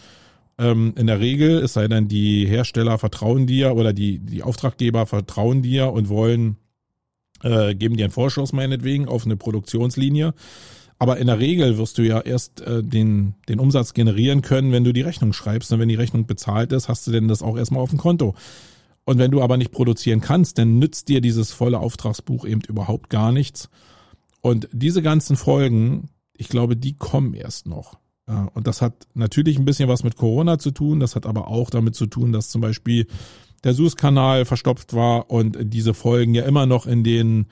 [0.57, 5.05] Ähm, in der Regel, es sei denn, die Hersteller vertrauen dir oder die, die Auftraggeber
[5.05, 6.57] vertrauen dir und wollen,
[7.43, 10.33] äh, geben dir einen Vorschuss meinetwegen auf eine Produktionslinie.
[10.99, 14.83] Aber in der Regel wirst du ja erst äh, den, den Umsatz generieren können, wenn
[14.83, 15.71] du die Rechnung schreibst.
[15.71, 18.35] Und wenn die Rechnung bezahlt ist, hast du denn das auch erstmal auf dem Konto.
[19.09, 23.09] Und wenn du aber nicht produzieren kannst, dann nützt dir dieses volle Auftragsbuch eben überhaupt
[23.09, 23.67] gar nichts.
[24.39, 27.97] Und diese ganzen Folgen, ich glaube, die kommen erst noch.
[28.53, 30.99] Und das hat natürlich ein bisschen was mit Corona zu tun.
[30.99, 33.07] Das hat aber auch damit zu tun, dass zum Beispiel
[33.63, 37.47] der Suezkanal verstopft war und diese Folgen ja immer noch in den,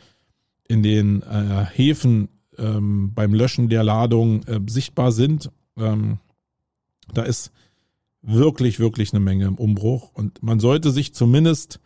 [0.67, 5.49] in den äh, Häfen ähm, beim Löschen der Ladung äh, sichtbar sind.
[5.75, 6.19] Ähm,
[7.11, 7.51] da ist
[8.21, 10.11] wirklich, wirklich eine Menge im Umbruch.
[10.13, 11.79] Und man sollte sich zumindest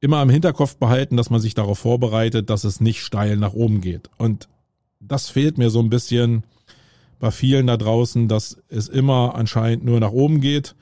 [0.00, 3.80] immer im Hinterkopf behalten, dass man sich darauf vorbereitet, dass es nicht steil nach oben
[3.80, 4.10] geht.
[4.18, 4.48] Und
[5.00, 6.44] das fehlt mir so ein bisschen
[7.18, 10.74] bei vielen da draußen, dass es immer anscheinend nur nach oben geht.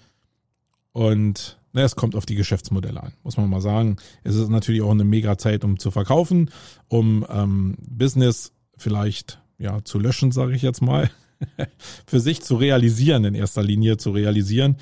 [0.92, 3.96] Und na, es kommt auf die Geschäftsmodelle an, muss man mal sagen.
[4.24, 6.50] Es ist natürlich auch eine mega Zeit, um zu verkaufen,
[6.88, 11.10] um ähm, Business vielleicht ja zu löschen, sage ich jetzt mal.
[12.06, 14.76] für sich zu realisieren, in erster Linie zu realisieren.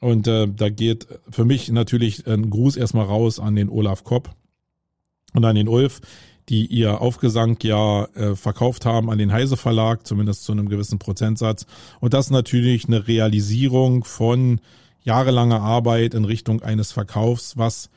[0.00, 4.30] Und äh, da geht für mich natürlich ein Gruß erstmal raus an den Olaf Kopp
[5.34, 6.00] und an den Ulf,
[6.48, 10.98] die ihr Aufgesang ja äh, verkauft haben an den Heise Verlag, zumindest zu einem gewissen
[10.98, 11.66] Prozentsatz.
[12.00, 14.60] Und das natürlich eine Realisierung von
[15.02, 17.90] jahrelanger Arbeit in Richtung eines Verkaufs, was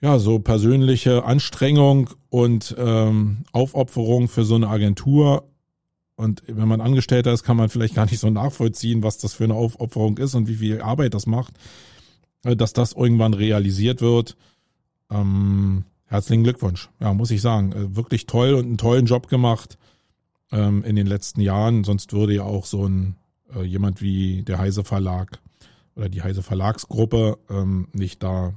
[0.00, 5.44] ja so persönliche Anstrengung und ähm, Aufopferung für so eine Agentur
[6.16, 9.44] und wenn man Angestellter ist, kann man vielleicht gar nicht so nachvollziehen, was das für
[9.44, 11.54] eine Aufopferung ist und wie viel Arbeit das macht,
[12.44, 14.36] äh, dass das irgendwann realisiert wird.
[15.10, 16.88] Ähm, herzlichen Glückwunsch.
[17.00, 17.72] Ja, muss ich sagen.
[17.72, 19.76] Äh, wirklich toll und einen tollen Job gemacht
[20.52, 21.84] ähm, in den letzten Jahren.
[21.84, 23.16] Sonst würde ja auch so ein
[23.54, 25.38] äh, jemand wie der Heise Verlag
[25.96, 28.54] oder die Heise Verlagsgruppe ähm, nicht da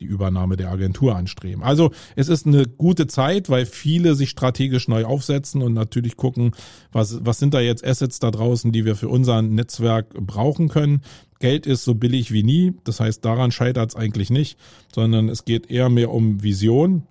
[0.00, 1.62] die Übernahme der Agentur anstreben.
[1.62, 6.52] Also es ist eine gute Zeit, weil viele sich strategisch neu aufsetzen und natürlich gucken,
[6.90, 11.02] was, was sind da jetzt Assets da draußen, die wir für unser Netzwerk brauchen können.
[11.38, 14.58] Geld ist so billig wie nie, das heißt, daran scheitert es eigentlich nicht,
[14.94, 17.06] sondern es geht eher mehr um Vision.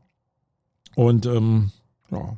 [0.95, 1.71] Und ähm,
[2.11, 2.37] ja,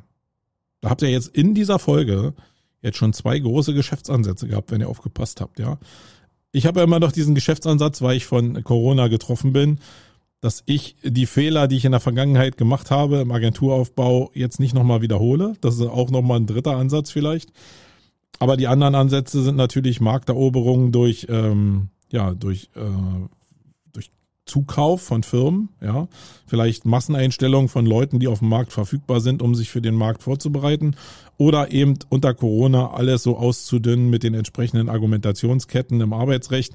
[0.82, 2.34] da habt ihr jetzt in dieser Folge
[2.82, 5.78] jetzt schon zwei große Geschäftsansätze gehabt, wenn ihr aufgepasst habt, ja.
[6.54, 9.78] Ich habe ja immer noch diesen Geschäftsansatz, weil ich von Corona getroffen bin
[10.42, 14.74] dass ich die Fehler, die ich in der Vergangenheit gemacht habe im Agenturaufbau, jetzt nicht
[14.74, 15.54] nochmal wiederhole.
[15.60, 17.52] Das ist auch nochmal ein dritter Ansatz vielleicht.
[18.40, 22.80] Aber die anderen Ansätze sind natürlich Markteroberungen durch, ähm, ja, durch, äh,
[23.92, 24.10] durch
[24.44, 26.08] Zukauf von Firmen, ja,
[26.48, 30.24] vielleicht Masseneinstellungen von Leuten, die auf dem Markt verfügbar sind, um sich für den Markt
[30.24, 30.96] vorzubereiten,
[31.38, 36.74] oder eben unter Corona alles so auszudünnen mit den entsprechenden Argumentationsketten im Arbeitsrecht,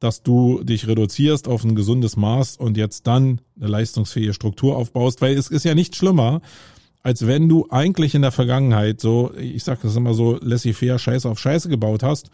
[0.00, 5.20] dass du dich reduzierst auf ein gesundes Maß und jetzt dann eine leistungsfähige Struktur aufbaust,
[5.20, 6.40] weil es ist ja nicht schlimmer,
[7.02, 11.28] als wenn du eigentlich in der Vergangenheit so, ich sag das immer so, laissez-faire Scheiße
[11.28, 12.30] auf Scheiße gebaut hast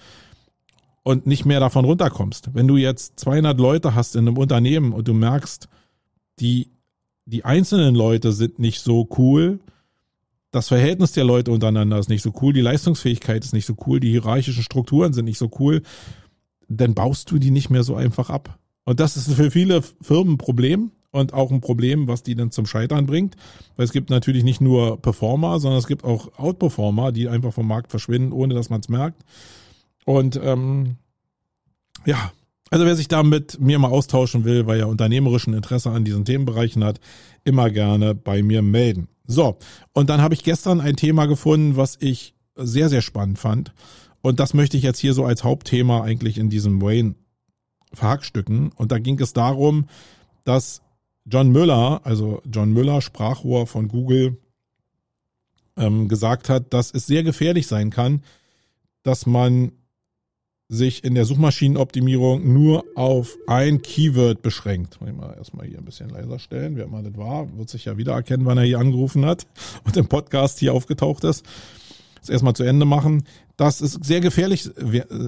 [1.03, 2.51] und nicht mehr davon runterkommst.
[2.55, 5.69] Wenn du jetzt 200 Leute hast in einem Unternehmen und du merkst,
[6.41, 6.71] die,
[7.25, 9.61] die einzelnen Leute sind nicht so cool,
[10.51, 14.01] das Verhältnis der Leute untereinander ist nicht so cool, die Leistungsfähigkeit ist nicht so cool,
[14.01, 15.83] die hierarchischen Strukturen sind nicht so cool,
[16.69, 18.59] dann baust du die nicht mehr so einfach ab.
[18.85, 22.51] Und das ist für viele Firmen ein Problem und auch ein Problem, was die dann
[22.51, 23.37] zum Scheitern bringt.
[23.77, 27.69] Weil es gibt natürlich nicht nur Performer, sondern es gibt auch Outperformer, die einfach vom
[27.69, 29.23] Markt verschwinden, ohne dass man es merkt.
[30.05, 30.97] Und ähm,
[32.05, 32.33] ja,
[32.71, 36.25] also wer sich da mit mir mal austauschen will, weil er unternehmerischen Interesse an diesen
[36.25, 36.99] Themenbereichen hat,
[37.45, 39.09] immer gerne bei mir melden.
[39.27, 39.59] So,
[39.93, 43.73] und dann habe ich gestern ein Thema gefunden, was ich sehr, sehr spannend fand.
[44.25, 47.15] Und das möchte ich jetzt hier so als Hauptthema eigentlich in diesem Wayne
[47.93, 48.73] verhackstücken.
[48.73, 49.87] Und da ging es darum,
[50.45, 50.81] dass
[51.27, 54.39] John Müller, also John Müller, Sprachrohr von Google,
[55.77, 58.23] ähm, gesagt hat, dass es sehr gefährlich sein kann,
[59.03, 59.73] dass man
[60.71, 64.99] sich in der Suchmaschinenoptimierung nur auf ein Keyword beschränkt.
[65.07, 67.99] Ich mal erstmal hier ein bisschen leiser stellen, wer immer das war, wird sich ja
[67.99, 69.47] wieder erkennen, wann er hier angerufen hat
[69.85, 71.45] und im Podcast hier aufgetaucht ist
[72.25, 73.25] das erstmal zu Ende machen,
[73.57, 74.69] dass es sehr gefährlich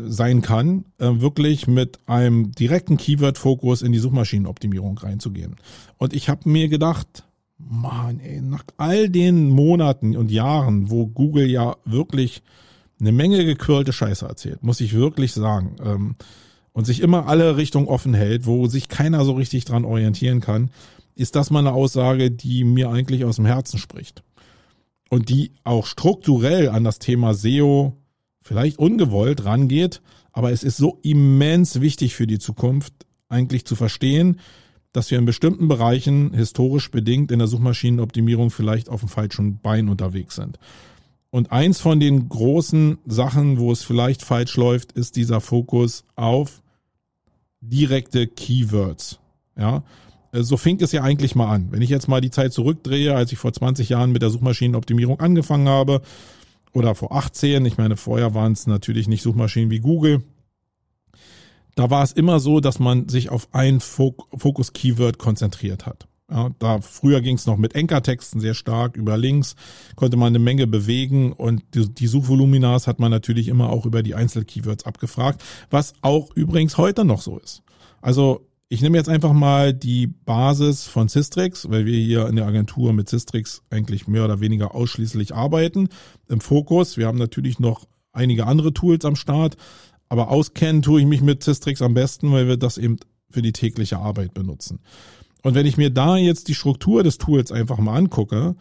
[0.08, 5.56] sein kann, äh, wirklich mit einem direkten Keyword-Fokus in die Suchmaschinenoptimierung reinzugehen.
[5.96, 7.24] Und ich habe mir gedacht,
[7.58, 12.42] Mann, ey, nach all den Monaten und Jahren, wo Google ja wirklich
[13.00, 16.16] eine Menge gequirlte Scheiße erzählt, muss ich wirklich sagen, ähm,
[16.72, 20.70] und sich immer alle Richtungen offen hält, wo sich keiner so richtig dran orientieren kann,
[21.14, 24.22] ist das mal eine Aussage, die mir eigentlich aus dem Herzen spricht
[25.08, 27.96] und die auch strukturell an das Thema SEO
[28.46, 30.00] vielleicht ungewollt rangeht,
[30.32, 32.92] aber es ist so immens wichtig für die Zukunft
[33.28, 34.38] eigentlich zu verstehen,
[34.92, 39.88] dass wir in bestimmten Bereichen historisch bedingt in der Suchmaschinenoptimierung vielleicht auf dem falschen Bein
[39.88, 40.58] unterwegs sind.
[41.30, 46.62] Und eins von den großen Sachen, wo es vielleicht falsch läuft, ist dieser Fokus auf
[47.60, 49.18] direkte Keywords.
[49.58, 49.82] Ja,
[50.32, 51.68] äh, so fing es ja eigentlich mal an.
[51.72, 55.20] Wenn ich jetzt mal die Zeit zurückdrehe, als ich vor 20 Jahren mit der Suchmaschinenoptimierung
[55.20, 56.00] angefangen habe,
[56.76, 60.22] oder vor 18, ich meine, vorher waren es natürlich nicht Suchmaschinen wie Google,
[61.74, 66.06] da war es immer so, dass man sich auf ein Fokus-Keyword konzentriert hat.
[66.30, 69.56] Ja, da früher ging es noch mit Enkertexten sehr stark über Links,
[69.94, 74.02] konnte man eine Menge bewegen und die, die Suchvoluminas hat man natürlich immer auch über
[74.02, 77.62] die Einzelkeywords abgefragt, was auch übrigens heute noch so ist.
[78.02, 82.46] Also ich nehme jetzt einfach mal die Basis von Systrix, weil wir hier in der
[82.46, 85.88] Agentur mit Systrix eigentlich mehr oder weniger ausschließlich arbeiten
[86.28, 86.96] im Fokus.
[86.96, 89.56] Wir haben natürlich noch einige andere Tools am Start,
[90.08, 92.96] aber auskennen tue ich mich mit Systrix am besten, weil wir das eben
[93.30, 94.80] für die tägliche Arbeit benutzen.
[95.42, 98.56] Und wenn ich mir da jetzt die Struktur des Tools einfach mal angucke,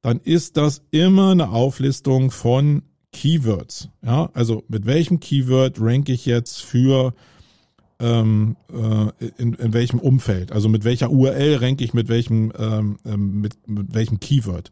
[0.00, 3.90] dann ist das immer eine Auflistung von Keywords.
[4.02, 7.12] Ja, also mit welchem Keyword ranke ich jetzt für
[8.02, 12.98] ähm, äh, in, in welchem Umfeld, also mit welcher URL ranke ich mit welchem, ähm,
[13.06, 14.70] ähm, mit, mit welchem Keyword.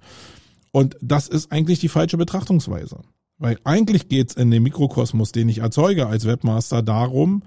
[0.73, 3.01] Und das ist eigentlich die falsche Betrachtungsweise.
[3.39, 7.43] Weil eigentlich geht's in dem Mikrokosmos, den ich erzeuge als Webmaster, darum,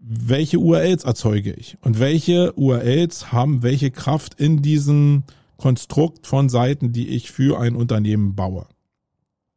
[0.00, 5.22] welche URLs erzeuge ich und welche URLs haben welche Kraft in diesem
[5.58, 8.66] Konstrukt von Seiten, die ich für ein Unternehmen baue.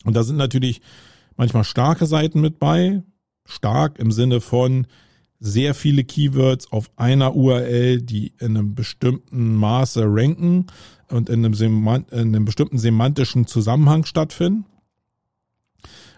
[0.04, 0.82] Und da sind natürlich
[1.36, 3.02] manchmal starke Seiten mit bei,
[3.46, 4.86] stark im Sinne von,
[5.45, 10.65] sehr viele Keywords auf einer URL, die in einem bestimmten Maße ranken
[11.10, 14.65] und in einem, in einem bestimmten semantischen Zusammenhang stattfinden.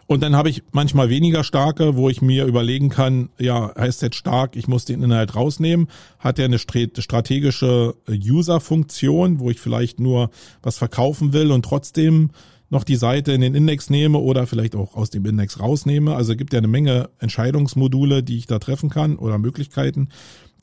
[0.05, 4.15] Und dann habe ich manchmal weniger starke, wo ich mir überlegen kann, ja, heißt jetzt
[4.15, 5.89] stark, ich muss den Inhalt rausnehmen.
[6.19, 10.29] Hat er eine strategische User-Funktion, wo ich vielleicht nur
[10.61, 12.29] was verkaufen will und trotzdem
[12.69, 16.15] noch die Seite in den Index nehme oder vielleicht auch aus dem Index rausnehme.
[16.15, 20.09] Also gibt ja eine Menge Entscheidungsmodule, die ich da treffen kann oder Möglichkeiten,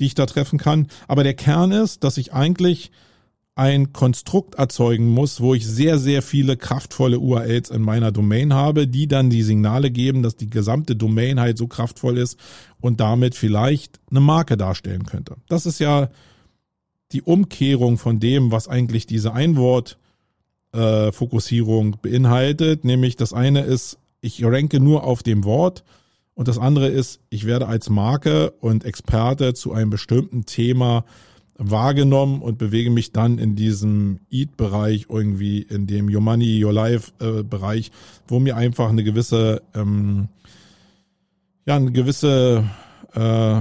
[0.01, 0.89] die ich da treffen kann.
[1.09, 2.91] Aber der Kern ist, dass ich eigentlich
[3.57, 8.89] ein Konstrukt erzeugen muss, wo ich sehr, sehr viele kraftvolle URLs in meiner Domain habe,
[8.89, 12.37] die dann die Signale geben, dass die gesamte Domain halt so kraftvoll ist
[12.81, 15.37] und damit vielleicht eine Marke darstellen könnte.
[15.49, 16.11] Das ist ja
[17.13, 20.04] die Umkehrung von dem, was eigentlich diese Einwort-Fokussierung
[20.75, 21.13] äh,
[22.03, 22.85] beinhaltet.
[22.85, 25.85] Nämlich das eine ist, ich ranke nur auf dem Wort
[26.35, 31.05] und das andere ist, ich werde als Marke und Experte zu einem bestimmten Thema
[31.57, 37.89] wahrgenommen und bewege mich dann in diesem Eat-Bereich irgendwie, in dem Your Money, Your Life-Bereich,
[37.89, 37.91] äh,
[38.27, 40.29] wo mir einfach eine gewisse, ähm,
[41.65, 42.65] ja, eine gewisse
[43.15, 43.61] äh,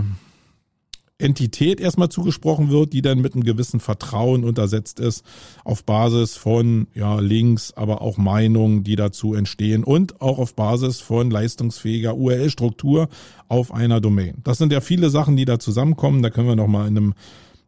[1.19, 5.23] Entität erstmal zugesprochen wird, die dann mit einem gewissen Vertrauen untersetzt ist,
[5.63, 11.02] auf Basis von ja, Links, aber auch Meinungen, die dazu entstehen und auch auf Basis
[11.02, 13.10] von leistungsfähiger URL-Struktur
[13.47, 14.41] auf einer Domain.
[14.43, 16.23] Das sind ja viele Sachen, die da zusammenkommen.
[16.23, 17.13] Da können wir nochmal in einem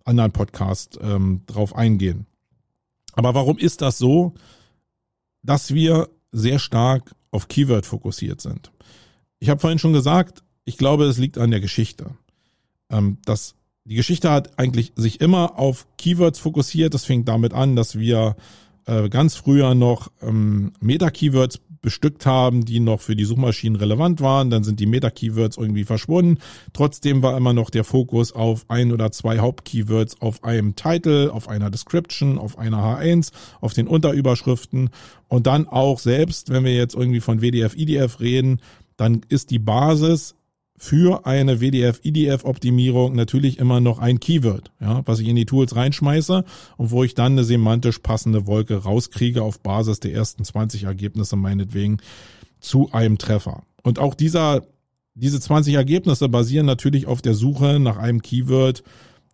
[0.04, 2.26] anderen Podcast ähm, drauf eingehen.
[3.14, 4.34] Aber warum ist das so,
[5.44, 8.72] dass wir sehr stark auf Keyword fokussiert sind?
[9.40, 12.12] Ich habe vorhin schon gesagt, ich glaube, es liegt an der Geschichte.
[12.90, 16.94] Ähm, das, die Geschichte hat eigentlich sich immer auf Keywords fokussiert.
[16.94, 18.36] Das fing damit an, dass wir
[18.86, 24.50] äh, ganz früher noch ähm, Meta-Keywords bestückt haben, die noch für die Suchmaschinen relevant waren.
[24.50, 26.40] Dann sind die Meta-Keywords irgendwie verschwunden.
[26.74, 31.48] Trotzdem war immer noch der Fokus auf ein oder zwei Haupt-Keywords auf einem Title, auf
[31.48, 34.90] einer Description, auf einer H1, auf den Unterüberschriften.
[35.28, 38.62] Und dann auch selbst, wenn wir jetzt irgendwie von WDF, IDF reden,
[38.98, 40.34] dann ist die Basis
[40.78, 46.44] für eine WDF-IDF-Optimierung natürlich immer noch ein Keyword, ja, was ich in die Tools reinschmeiße
[46.78, 51.38] und wo ich dann eine semantisch passende Wolke rauskriege auf Basis der ersten 20 Ergebnisse
[51.38, 51.98] meinetwegen
[52.60, 53.64] zu einem Treffer.
[53.84, 54.64] Und auch dieser,
[55.14, 58.84] diese 20 Ergebnisse basieren natürlich auf der Suche nach einem Keyword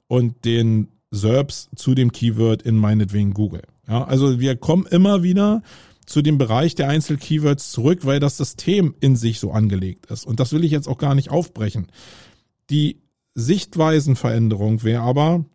[0.07, 3.63] und den SERPs zu dem Keyword in meinetwegen Google.
[3.87, 5.63] Ja, also wir kommen immer wieder
[6.11, 10.25] zu dem Bereich der Einzelkeywords zurück, weil das System in sich so angelegt ist.
[10.25, 11.87] Und das will ich jetzt auch gar nicht aufbrechen.
[12.69, 13.01] Die
[13.33, 15.45] Sichtweisenveränderung wäre aber,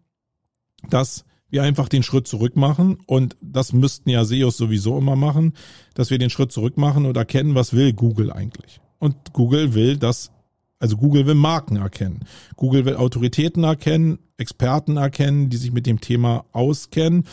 [0.88, 5.54] dass wir einfach den Schritt zurück machen und das müssten ja SEOs sowieso immer machen,
[5.94, 8.80] dass wir den Schritt zurück machen und erkennen, was will Google eigentlich.
[8.98, 10.32] Und Google will das,
[10.78, 12.20] also Google will Marken erkennen.
[12.56, 17.24] Google will Autoritäten erkennen, Experten erkennen, die sich mit dem Thema auskennen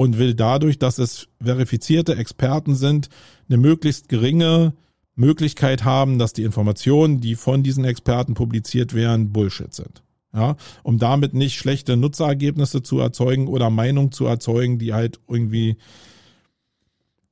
[0.00, 3.10] und will dadurch, dass es verifizierte Experten sind,
[3.50, 4.72] eine möglichst geringe
[5.14, 10.02] Möglichkeit haben, dass die Informationen, die von diesen Experten publiziert werden, Bullshit sind.
[10.32, 15.76] Ja, um damit nicht schlechte Nutzerergebnisse zu erzeugen oder Meinungen zu erzeugen, die halt irgendwie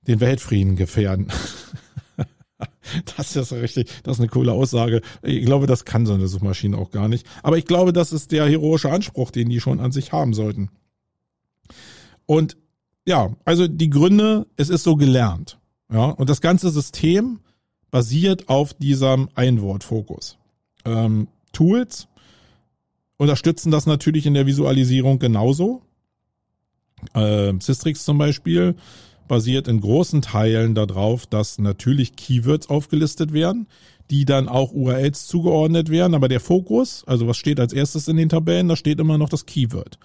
[0.06, 1.28] den Weltfrieden gefährden.
[3.16, 5.02] Das ist richtig, das ist eine coole Aussage.
[5.22, 7.24] Ich glaube, das kann so eine Suchmaschine auch gar nicht.
[7.44, 10.70] Aber ich glaube, das ist der heroische Anspruch, den die schon an sich haben sollten.
[12.28, 12.58] Und
[13.06, 15.58] ja, also die Gründe, es ist so gelernt.
[15.90, 17.40] Ja, und das ganze System
[17.90, 20.36] basiert auf diesem Einwortfokus.
[20.84, 22.06] Ähm, Tools
[23.16, 25.80] unterstützen das natürlich in der Visualisierung genauso.
[27.14, 28.74] Äh, Systrix zum Beispiel
[29.26, 33.68] basiert in großen Teilen darauf, dass natürlich Keywords aufgelistet werden,
[34.10, 36.12] die dann auch URLs zugeordnet werden.
[36.14, 39.30] Aber der Fokus, also was steht als erstes in den Tabellen, da steht immer noch
[39.30, 39.98] das Keyword.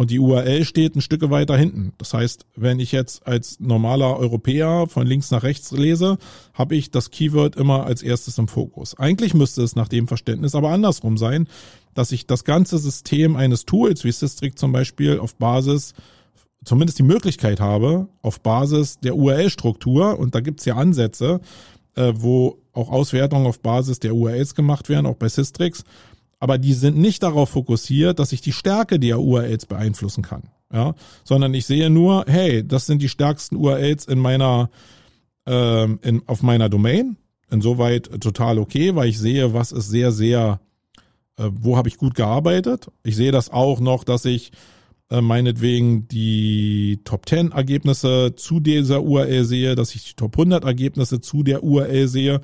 [0.00, 1.92] Und die URL steht ein Stück weiter hinten.
[1.98, 6.16] Das heißt, wenn ich jetzt als normaler Europäer von links nach rechts lese,
[6.54, 8.96] habe ich das Keyword immer als erstes im Fokus.
[8.96, 11.48] Eigentlich müsste es nach dem Verständnis aber andersrum sein,
[11.92, 15.92] dass ich das ganze System eines Tools wie Systrix zum Beispiel auf Basis
[16.64, 21.42] zumindest die Möglichkeit habe, auf Basis der URL-Struktur, und da gibt's ja Ansätze,
[21.94, 25.84] äh, wo auch Auswertungen auf Basis der URLs gemacht werden, auch bei Systrix,
[26.40, 30.44] aber die sind nicht darauf fokussiert, dass ich die Stärke der URLs beeinflussen kann.
[30.72, 34.70] Ja, sondern ich sehe nur, hey, das sind die stärksten URLs in meiner,
[35.46, 37.16] ähm, in, auf meiner Domain.
[37.50, 40.60] Insoweit total okay, weil ich sehe, was ist sehr, sehr,
[41.36, 42.88] äh, wo habe ich gut gearbeitet.
[43.02, 44.52] Ich sehe das auch noch, dass ich
[45.10, 50.64] äh, meinetwegen die Top 10 Ergebnisse zu dieser URL sehe, dass ich die Top 100
[50.64, 52.40] Ergebnisse zu der URL sehe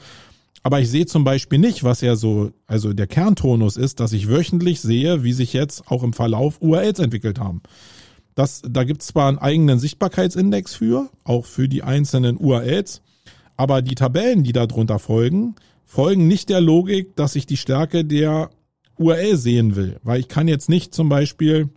[0.66, 4.26] aber ich sehe zum Beispiel nicht, was ja so, also der Kerntonus ist, dass ich
[4.26, 7.62] wöchentlich sehe, wie sich jetzt auch im Verlauf URLs entwickelt haben.
[8.34, 13.00] Das, da gibt es zwar einen eigenen Sichtbarkeitsindex für, auch für die einzelnen URLs,
[13.56, 15.54] aber die Tabellen, die darunter folgen,
[15.84, 18.50] folgen nicht der Logik, dass ich die Stärke der
[18.98, 20.00] URL sehen will.
[20.02, 21.68] Weil ich kann jetzt nicht zum Beispiel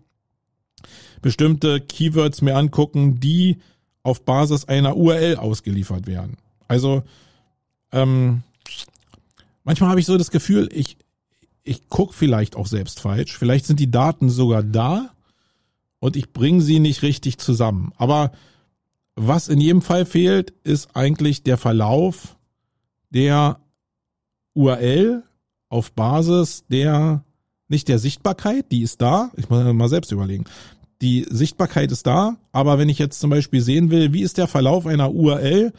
[1.22, 3.58] bestimmte Keywords mir angucken, die
[4.02, 6.38] auf Basis einer URL ausgeliefert werden.
[6.68, 7.04] Also
[7.92, 8.42] ähm,
[9.70, 10.98] manchmal habe ich so das Gefühl, ich,
[11.62, 13.38] ich gucke vielleicht auch selbst falsch.
[13.38, 15.12] Vielleicht sind die Daten sogar da
[16.00, 17.94] und ich bringe sie nicht richtig zusammen.
[17.96, 18.32] Aber
[19.14, 22.36] was in jedem Fall fehlt, ist eigentlich der Verlauf
[23.12, 23.60] der
[24.56, 25.22] URL
[25.70, 27.24] auf Basis der,
[27.68, 30.46] nicht der Sichtbarkeit, die ist da, ich muss mal selbst überlegen.
[31.04, 34.48] die Sichtbarkeit ist da, aber wenn ich jetzt zum Beispiel sehen will, wie ist der
[34.48, 35.74] Verlauf einer URL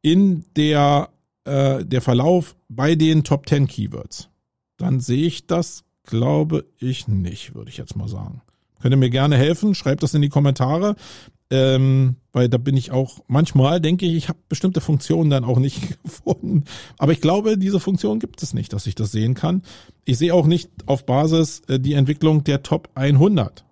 [0.00, 1.08] in der,
[1.44, 4.28] äh, der Verlauf bei den Top 10 Keywords,
[4.76, 8.42] dann sehe ich das, glaube ich, nicht, würde ich jetzt mal sagen.
[8.80, 10.96] Könnt ihr mir gerne helfen, schreibt das in die Kommentare.
[11.50, 15.58] Ähm, weil da bin ich auch, manchmal denke ich, ich habe bestimmte Funktionen dann auch
[15.58, 16.64] nicht gefunden.
[16.98, 19.62] Aber ich glaube, diese Funktion gibt es nicht, dass ich das sehen kann.
[20.04, 23.64] Ich sehe auch nicht auf Basis äh, die Entwicklung der Top 100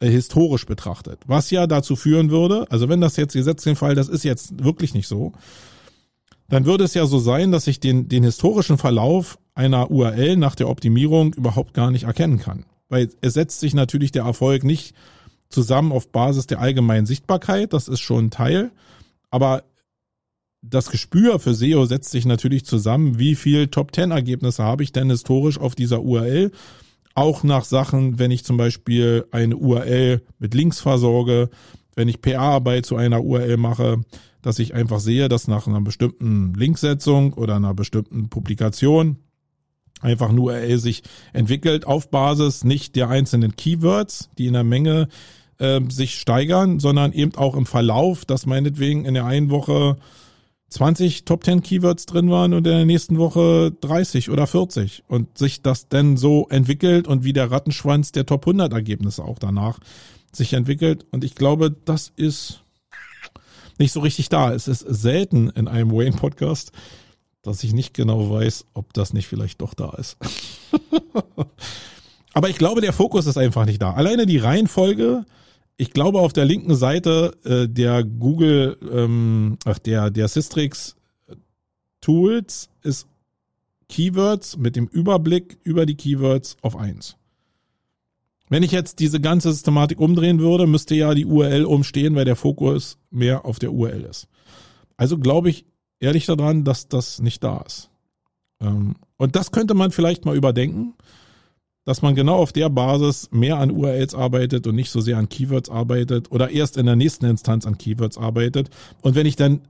[0.00, 1.20] äh, historisch betrachtet.
[1.26, 4.24] Was ja dazu führen würde, also wenn das jetzt, ihr setzt den Fall, das ist
[4.24, 5.32] jetzt wirklich nicht so,
[6.48, 10.54] dann würde es ja so sein, dass ich den, den historischen Verlauf einer URL nach
[10.54, 12.64] der Optimierung überhaupt gar nicht erkennen kann.
[12.88, 14.94] Weil es setzt sich natürlich der Erfolg nicht
[15.48, 18.70] zusammen auf Basis der allgemeinen Sichtbarkeit, das ist schon ein Teil,
[19.30, 19.64] aber
[20.62, 24.92] das Gespür für SEO setzt sich natürlich zusammen, wie viel Top 10 Ergebnisse habe ich
[24.92, 26.52] denn historisch auf dieser URL
[27.14, 31.50] auch nach Sachen, wenn ich zum Beispiel eine URL mit Links versorge,
[31.94, 34.00] wenn ich PR-Arbeit zu einer URL mache,
[34.42, 39.16] dass ich einfach sehe, dass nach einer bestimmten Linksetzung oder einer bestimmten Publikation
[40.00, 45.08] einfach eine URL sich entwickelt auf Basis nicht der einzelnen Keywords, die in der Menge
[45.58, 49.96] äh, sich steigern, sondern eben auch im Verlauf, dass meinetwegen in der einen Woche
[50.70, 55.36] 20 Top 10 Keywords drin waren und in der nächsten Woche 30 oder 40 und
[55.38, 59.78] sich das denn so entwickelt und wie der Rattenschwanz der Top 100 Ergebnisse auch danach
[60.32, 61.06] sich entwickelt.
[61.10, 62.61] Und ich glaube, das ist
[63.82, 64.52] nicht so richtig da.
[64.52, 66.72] Es ist selten in einem Wayne Podcast,
[67.42, 70.16] dass ich nicht genau weiß, ob das nicht vielleicht doch da ist.
[72.32, 73.92] Aber ich glaube, der Fokus ist einfach nicht da.
[73.92, 75.26] Alleine die Reihenfolge
[75.76, 80.96] ich glaube, auf der linken Seite äh, der Google, ähm, ach, der, der Systrix
[82.00, 83.06] Tools ist
[83.88, 87.16] Keywords mit dem Überblick über die Keywords auf eins.
[88.52, 92.36] Wenn ich jetzt diese ganze Systematik umdrehen würde, müsste ja die URL umstehen, weil der
[92.36, 94.28] Fokus mehr auf der URL ist.
[94.98, 95.64] Also glaube ich
[96.00, 97.88] ehrlich daran, dass das nicht da ist.
[98.60, 100.92] Ähm, und das könnte man vielleicht mal überdenken
[101.84, 105.28] dass man genau auf der Basis mehr an URLs arbeitet und nicht so sehr an
[105.28, 108.70] Keywords arbeitet oder erst in der nächsten Instanz an Keywords arbeitet.
[109.00, 109.62] Und wenn ich dann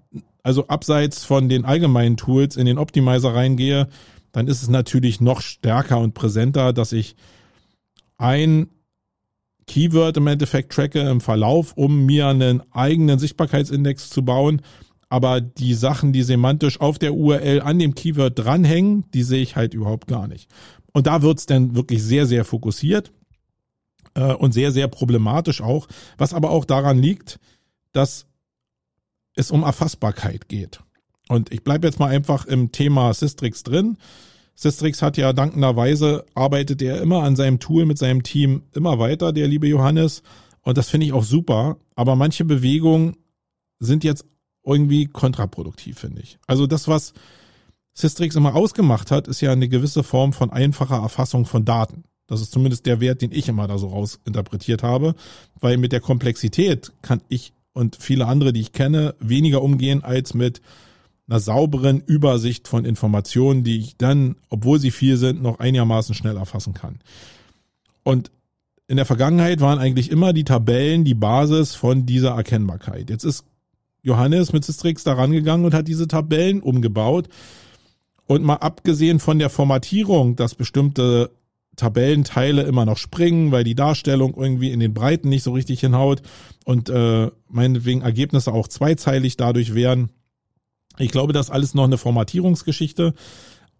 [0.43, 3.89] also abseits von den allgemeinen Tools in den Optimizer reingehe,
[4.33, 7.17] dann ist es natürlich noch stärker und präsenter, dass ich
[8.23, 8.69] ein
[9.67, 14.63] Keyword im Endeffekt tracke im Verlauf, um mir einen eigenen Sichtbarkeitsindex zu bauen.
[15.09, 19.57] Aber die Sachen, die semantisch auf der URL an dem Keyword dranhängen, die sehe ich
[19.57, 20.49] halt überhaupt gar nicht.
[20.93, 23.13] Und da wird's dann wirklich sehr, sehr fokussiert
[24.15, 27.41] äh, und sehr, sehr problematisch auch, was aber auch daran liegt,
[27.93, 28.27] dass
[29.35, 30.81] es um Erfassbarkeit geht.
[31.29, 33.97] Und ich bleibe jetzt mal einfach im Thema Systrix drin.
[34.55, 39.33] Systrix hat ja dankenderweise, arbeitet er immer an seinem Tool mit seinem Team immer weiter,
[39.33, 40.23] der liebe Johannes.
[40.63, 41.79] Und das finde ich auch super.
[41.95, 43.17] Aber manche Bewegungen
[43.79, 44.25] sind jetzt
[44.65, 46.39] irgendwie kontraproduktiv, finde ich.
[46.47, 47.15] Also das, was
[47.95, 52.05] Systrix immer ausgemacht hat, ist ja eine gewisse Form von einfacher Erfassung von Daten.
[52.27, 55.15] Das ist zumindest der Wert, den ich immer da so raus interpretiert habe,
[55.61, 60.35] weil mit der Komplexität kann ich und viele andere, die ich kenne, weniger umgehen als
[60.35, 60.61] mit
[61.33, 66.37] einer sauberen Übersicht von Informationen, die ich dann, obwohl sie viel sind, noch einigermaßen schnell
[66.37, 66.99] erfassen kann.
[68.03, 68.31] Und
[68.87, 73.09] in der Vergangenheit waren eigentlich immer die Tabellen die Basis von dieser Erkennbarkeit.
[73.09, 73.47] Jetzt ist
[74.03, 77.29] Johannes mit Systrix da rangegangen und hat diese Tabellen umgebaut
[78.27, 81.31] und mal abgesehen von der Formatierung, dass bestimmte
[81.77, 86.21] Tabellenteile immer noch springen, weil die Darstellung irgendwie in den Breiten nicht so richtig hinhaut
[86.67, 90.11] und äh, meinetwegen Ergebnisse auch zweizeilig dadurch wären.
[90.99, 93.15] Ich glaube, das ist alles noch eine Formatierungsgeschichte,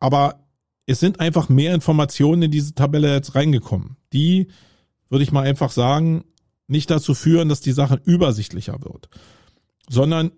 [0.01, 0.41] aber
[0.87, 3.97] es sind einfach mehr Informationen in diese Tabelle jetzt reingekommen.
[4.13, 4.49] Die,
[5.09, 6.25] würde ich mal einfach sagen,
[6.67, 9.09] nicht dazu führen, dass die Sache übersichtlicher wird,
[9.89, 10.33] sondern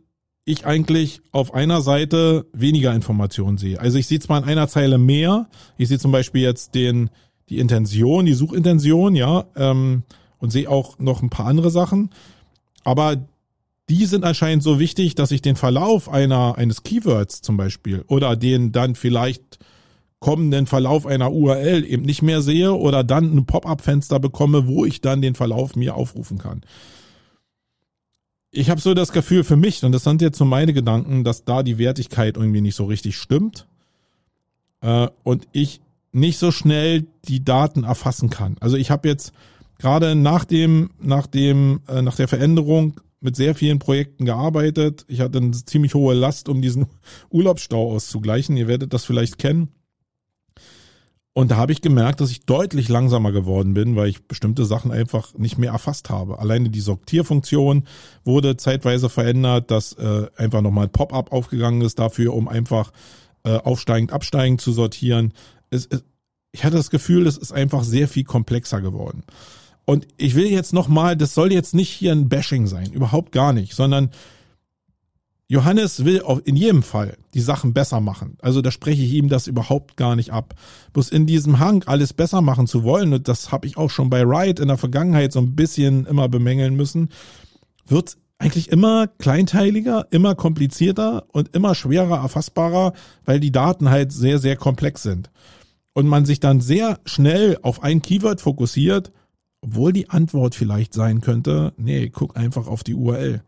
[0.45, 3.81] ich eigentlich auf einer Seite weniger Informationen sehe.
[3.81, 5.49] Also ich sehe zwar in einer Zeile mehr,
[5.79, 7.09] ich sehe zum Beispiel jetzt den,
[7.49, 10.03] die Intention, die Suchintention, ja, ähm,
[10.39, 12.11] und sehe auch noch ein paar andere Sachen,
[12.83, 13.17] aber
[13.89, 18.37] die sind anscheinend so wichtig, dass ich den Verlauf einer, eines Keywords zum Beispiel oder
[18.37, 19.59] den dann vielleicht
[20.21, 25.03] kommenden Verlauf einer URL eben nicht mehr sehe oder dann ein Pop-up-Fenster bekomme, wo ich
[25.03, 26.63] dann den Verlauf mir aufrufen kann
[28.55, 31.45] ich habe so das Gefühl für mich, und das sind jetzt so meine Gedanken, dass
[31.45, 33.67] da die Wertigkeit irgendwie nicht so richtig stimmt
[34.81, 35.81] äh, und ich
[36.13, 38.57] nicht so schnell die Daten erfassen kann.
[38.61, 39.33] Also ich habe jetzt
[39.79, 45.05] gerade nach dem, nach dem, äh, nach der Veränderung mit sehr vielen Projekten gearbeitet.
[45.09, 46.87] Ich hatte eine ziemlich hohe Last, um diesen
[47.31, 48.57] Urlaubsstau auszugleichen.
[48.57, 49.69] Ihr werdet das vielleicht kennen.
[51.33, 54.93] Und da habe ich gemerkt, dass ich deutlich langsamer geworden bin, weil ich bestimmte Sachen
[54.93, 56.39] einfach nicht mehr erfasst habe.
[56.39, 57.89] Alleine die Sortierfunktion
[58.25, 62.93] wurde zeitweise verändert, dass äh, einfach nochmal Pop-up aufgegangen ist dafür, um einfach
[63.43, 65.33] äh, aufsteigend, absteigend zu sortieren.
[65.71, 66.05] Es, es,
[66.53, 69.25] ich hatte das Gefühl, es ist einfach sehr viel komplexer geworden.
[69.85, 73.53] Und ich will jetzt nochmal, das soll jetzt nicht hier ein Bashing sein, überhaupt gar
[73.53, 74.11] nicht, sondern
[75.47, 78.39] Johannes will auch in jedem Fall die Sachen besser machen.
[78.41, 80.55] Also da spreche ich ihm das überhaupt gar nicht ab.
[80.95, 84.09] Bloß in diesem Hang, alles besser machen zu wollen, und das habe ich auch schon
[84.09, 87.11] bei Riot in der Vergangenheit so ein bisschen immer bemängeln müssen,
[87.87, 94.39] wird eigentlich immer kleinteiliger, immer komplizierter und immer schwerer erfassbarer, weil die Daten halt sehr,
[94.39, 95.31] sehr komplex sind.
[95.93, 99.13] Und man sich dann sehr schnell auf ein Keyword fokussiert,
[99.65, 103.43] obwohl die Antwort vielleicht sein könnte, nee, guck einfach auf die URL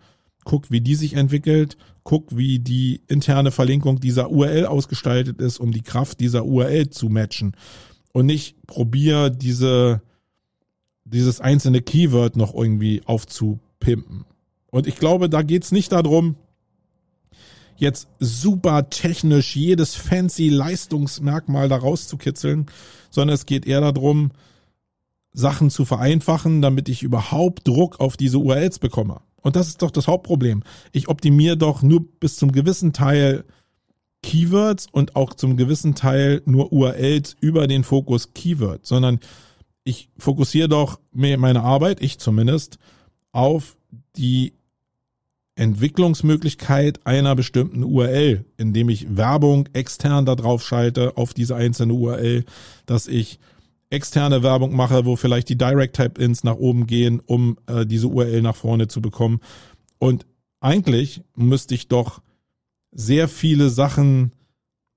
[0.47, 5.73] guck, wie die sich entwickelt, guck, wie die interne Verlinkung dieser URL ausgestaltet ist, um
[5.73, 7.55] die Kraft dieser URL zu matchen.
[8.13, 10.01] Und nicht probier diese,
[11.05, 14.25] dieses einzelne Keyword noch irgendwie aufzupimpen.
[14.71, 16.37] Und ich glaube, da geht's nicht darum,
[17.77, 22.67] jetzt super technisch jedes fancy Leistungsmerkmal da rauszukitzeln,
[23.11, 24.31] sondern es geht eher darum,
[25.37, 29.21] Sachen zu vereinfachen, damit ich überhaupt Druck auf diese URLs bekomme.
[29.43, 30.65] Und das ist doch das Hauptproblem.
[30.93, 33.45] Ich optimiere doch nur bis zum gewissen Teil
[34.23, 39.21] Keywords und auch zum gewissen Teil nur URLs über den Fokus Keyword, sondern
[39.85, 42.79] ich fokussiere doch meine Arbeit, ich zumindest,
[43.31, 43.77] auf
[44.17, 44.55] die
[45.55, 52.45] Entwicklungsmöglichkeit einer bestimmten URL, indem ich Werbung extern da drauf schalte auf diese einzelne URL,
[52.87, 53.39] dass ich
[53.91, 58.43] externe Werbung mache, wo vielleicht die Direct Type-Ins nach oben gehen, um äh, diese URL
[58.43, 59.41] nach vorne zu bekommen.
[59.99, 60.27] Und
[60.61, 62.21] eigentlich müsste ich doch
[62.93, 64.33] sehr viele Sachen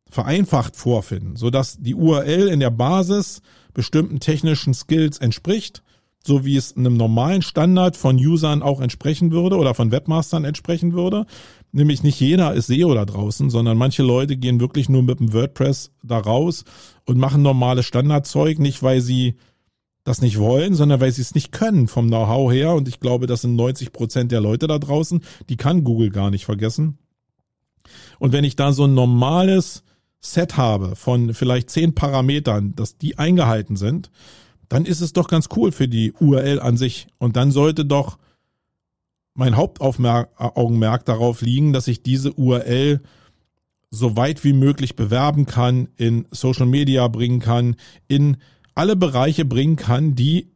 [0.09, 3.41] vereinfacht vorfinden, so dass die URL in der Basis
[3.73, 5.83] bestimmten technischen Skills entspricht,
[6.26, 10.93] so wie es einem normalen Standard von Usern auch entsprechen würde oder von Webmastern entsprechen
[10.93, 11.26] würde.
[11.72, 15.34] Nämlich nicht jeder ist SEO da draußen, sondern manche Leute gehen wirklich nur mit dem
[15.34, 16.65] WordPress da raus
[17.05, 19.36] und machen normales Standardzeug, nicht weil sie
[20.03, 22.74] das nicht wollen, sondern weil sie es nicht können vom Know-how her.
[22.74, 26.32] Und ich glaube, das sind 90 Prozent der Leute da draußen, die kann Google gar
[26.32, 26.97] nicht vergessen.
[28.17, 29.84] Und wenn ich da so ein normales
[30.20, 34.11] Set habe von vielleicht zehn Parametern, dass die eingehalten sind,
[34.70, 37.07] dann ist es doch ganz cool für die URL an sich.
[37.17, 38.17] Und dann sollte doch
[39.34, 43.01] mein Hauptaugenmerk darauf liegen, dass ich diese URL
[43.89, 47.76] so weit wie möglich bewerben kann, in Social Media bringen kann,
[48.07, 48.38] in
[48.76, 50.51] alle Bereiche bringen kann, die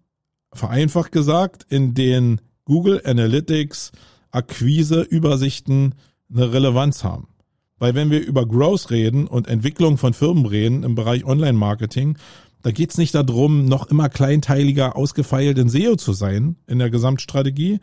[0.54, 3.92] vereinfacht gesagt in den Google Analytics
[4.32, 5.96] Akquise Übersichten
[6.32, 7.28] eine Relevanz haben.
[7.78, 12.18] Weil wenn wir über Growth reden und Entwicklung von Firmen reden im Bereich Online-Marketing,
[12.64, 17.80] da geht's nicht darum, noch immer kleinteiliger ausgefeilt in SEO zu sein in der Gesamtstrategie,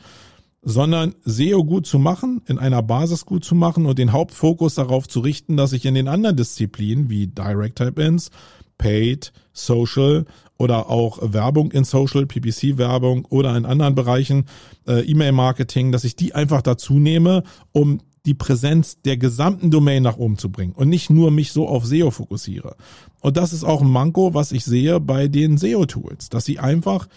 [0.62, 5.07] sondern SEO gut zu machen, in einer Basis gut zu machen und den Hauptfokus darauf
[5.07, 8.31] zu richten, dass ich in den anderen Disziplinen wie Direct Type Ins,
[8.78, 10.24] Paid, Social
[10.57, 14.47] oder auch Werbung in Social, PPC-Werbung oder in anderen Bereichen,
[14.87, 20.16] äh, E-Mail-Marketing, dass ich die einfach dazu nehme, um die Präsenz der gesamten Domain nach
[20.16, 22.77] oben zu bringen und nicht nur mich so auf SEO fokussiere.
[23.21, 27.09] Und das ist auch ein Manko, was ich sehe bei den SEO-Tools, dass sie einfach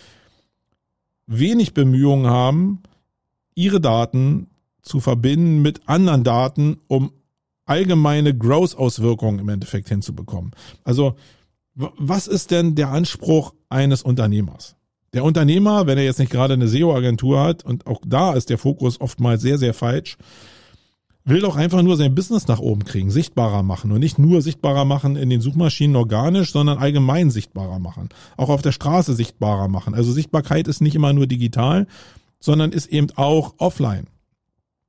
[1.27, 2.83] wenig Bemühungen haben,
[3.55, 4.47] ihre Daten
[4.81, 7.11] zu verbinden mit anderen Daten, um
[7.65, 10.51] allgemeine Growth-Auswirkungen im Endeffekt hinzubekommen.
[10.83, 11.15] Also,
[11.75, 14.75] was ist denn der Anspruch eines Unternehmers?
[15.13, 18.57] Der Unternehmer, wenn er jetzt nicht gerade eine SEO-Agentur hat, und auch da ist der
[18.57, 20.17] Fokus oftmals sehr, sehr falsch,
[21.25, 24.85] will doch einfach nur sein Business nach oben kriegen, sichtbarer machen und nicht nur sichtbarer
[24.85, 28.09] machen in den Suchmaschinen organisch, sondern allgemein sichtbarer machen.
[28.35, 29.93] Auch auf der Straße sichtbarer machen.
[29.93, 31.87] Also Sichtbarkeit ist nicht immer nur digital,
[32.39, 34.07] sondern ist eben auch offline.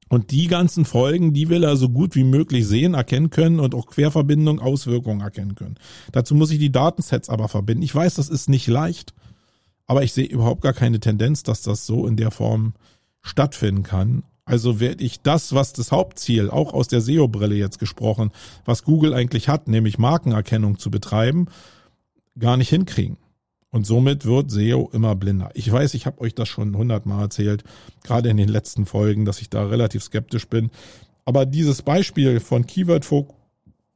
[0.09, 3.75] Und die ganzen Folgen, die will er so gut wie möglich sehen, erkennen können und
[3.75, 5.77] auch Querverbindungen, Auswirkungen erkennen können.
[6.13, 7.83] Dazu muss ich die Datensets aber verbinden.
[7.83, 9.15] Ich weiß, das ist nicht leicht,
[9.87, 12.75] aber ich sehe überhaupt gar keine Tendenz, dass das so in der Form
[13.23, 14.25] stattfinden kann.
[14.45, 18.31] Also werde ich das, was das Hauptziel, auch aus der SEO-Brille jetzt gesprochen,
[18.65, 21.47] was Google eigentlich hat, nämlich Markenerkennung zu betreiben,
[22.39, 23.17] gar nicht hinkriegen.
[23.71, 25.51] Und somit wird SEO immer blinder.
[25.55, 27.65] Ich weiß, ich habe euch das schon hundertmal erzählt,
[28.05, 30.71] gerade in den letzten Folgen, dass ich da relativ skeptisch bin.
[31.25, 33.05] Aber dieses Beispiel von Keyword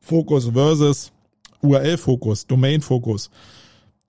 [0.01, 1.13] Focus versus
[1.63, 3.31] URL Fokus, Domain Fokus,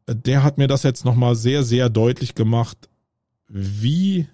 [0.05, 2.89] äh, der hat mir das jetzt nochmal sehr, sehr deutlich gemacht,
[3.47, 4.27] wie,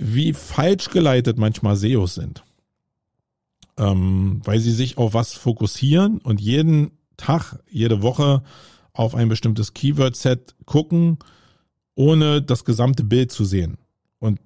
[0.00, 2.44] wie falsch geleitet manchmal SEOs sind.
[3.76, 8.42] Ähm, weil sie sich auf was fokussieren und jeden Tag, jede Woche
[8.92, 11.18] auf ein bestimmtes Keyword-Set gucken,
[11.94, 13.78] ohne das gesamte Bild zu sehen.
[14.18, 14.40] Und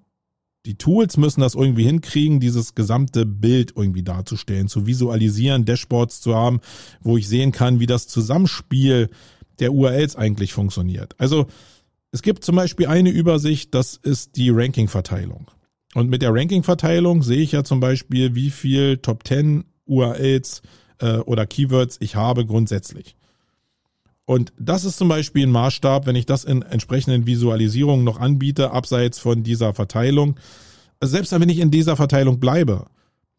[0.66, 6.34] die Tools müssen das irgendwie hinkriegen, dieses gesamte Bild irgendwie darzustellen, zu visualisieren, Dashboards zu
[6.34, 6.60] haben,
[7.00, 9.10] wo ich sehen kann, wie das Zusammenspiel
[9.58, 11.14] der URLs eigentlich funktioniert.
[11.18, 11.46] Also
[12.12, 15.50] es gibt zum Beispiel eine Übersicht, das ist die Ranking-Verteilung.
[15.94, 20.62] Und mit der Ranking-Verteilung sehe ich ja zum Beispiel, wie viel Top 10 URLs
[21.00, 23.16] äh, oder Keywords ich habe grundsätzlich.
[24.26, 28.70] Und das ist zum Beispiel ein Maßstab, wenn ich das in entsprechenden Visualisierungen noch anbiete,
[28.70, 30.36] abseits von dieser Verteilung.
[31.00, 32.86] Selbst wenn ich in dieser Verteilung bleibe,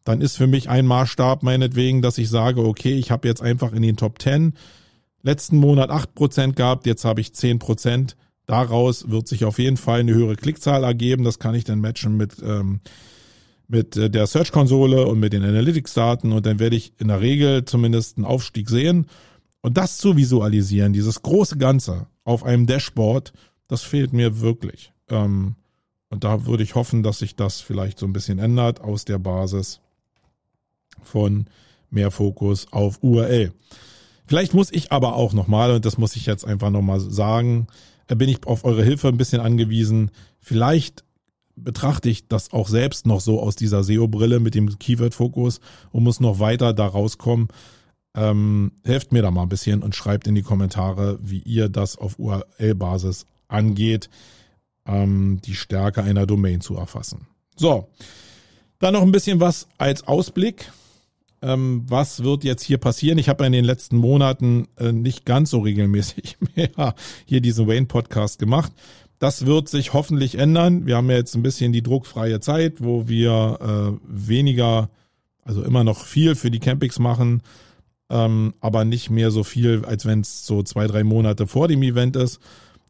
[0.04, 3.72] dann ist für mich ein Maßstab meinetwegen, dass ich sage, okay, ich habe jetzt einfach
[3.72, 4.54] in den Top 10
[5.22, 8.14] letzten Monat 8% gehabt, jetzt habe ich 10%.
[8.46, 11.24] Daraus wird sich auf jeden Fall eine höhere Klickzahl ergeben.
[11.24, 12.80] Das kann ich dann matchen mit, ähm,
[13.68, 17.64] mit äh, der Search-Konsole und mit den Analytics-Daten und dann werde ich in der Regel
[17.64, 19.06] zumindest einen Aufstieg sehen.
[19.62, 23.32] Und das zu visualisieren, dieses große Ganze auf einem Dashboard,
[23.66, 24.92] das fehlt mir wirklich.
[25.08, 25.56] Ähm,
[26.10, 29.18] und da würde ich hoffen, dass sich das vielleicht so ein bisschen ändert aus der
[29.18, 29.80] Basis
[31.02, 31.46] von
[31.90, 33.52] mehr Fokus auf URL.
[34.26, 37.66] Vielleicht muss ich aber auch nochmal, und das muss ich jetzt einfach nochmal sagen,
[38.06, 40.10] bin ich auf eure Hilfe ein bisschen angewiesen.
[40.40, 41.04] Vielleicht
[41.56, 45.60] betrachte ich das auch selbst noch so aus dieser SEO-Brille mit dem Keyword-Fokus
[45.92, 47.48] und muss noch weiter da rauskommen.
[48.16, 51.96] Ähm, helft mir da mal ein bisschen und schreibt in die Kommentare, wie ihr das
[51.96, 54.08] auf URL-Basis angeht,
[54.86, 57.26] ähm, die Stärke einer Domain zu erfassen.
[57.56, 57.88] So,
[58.78, 60.70] dann noch ein bisschen was als Ausblick.
[61.44, 63.18] Ähm, was wird jetzt hier passieren?
[63.18, 66.94] Ich habe in den letzten Monaten äh, nicht ganz so regelmäßig mehr
[67.26, 68.72] hier diesen Wayne-Podcast gemacht.
[69.18, 70.86] Das wird sich hoffentlich ändern.
[70.86, 74.88] Wir haben ja jetzt ein bisschen die druckfreie Zeit, wo wir äh, weniger,
[75.42, 77.42] also immer noch viel für die Campings machen,
[78.08, 81.82] ähm, aber nicht mehr so viel, als wenn es so zwei, drei Monate vor dem
[81.82, 82.40] Event ist.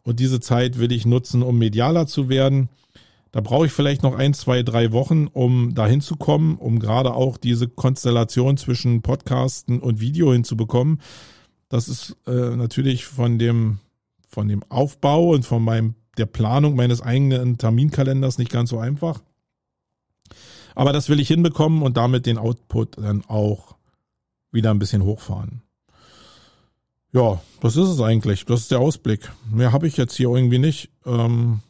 [0.05, 2.69] Und diese Zeit will ich nutzen, um medialer zu werden.
[3.35, 7.15] Da brauche ich vielleicht noch ein, zwei, drei Wochen, um dahin zu kommen, um gerade
[7.15, 11.01] auch diese Konstellation zwischen Podcasten und Video hinzubekommen.
[11.69, 13.81] Das ist äh, natürlich von dem,
[14.29, 19.21] von dem Aufbau und von meinem, der Planung meines eigenen Terminkalenders nicht ganz so einfach.
[20.77, 23.75] Aber das will ich hinbekommen und damit den Output dann auch
[24.53, 25.61] wieder ein bisschen hochfahren.
[27.13, 28.45] Ja, das ist es eigentlich.
[28.45, 29.33] Das ist der Ausblick.
[29.51, 30.91] Mehr habe ich jetzt hier irgendwie nicht.
[31.05, 31.63] Ähm,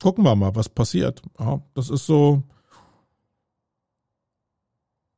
[0.00, 1.22] gucken wir mal, was passiert.
[1.38, 2.42] Ja, das ist so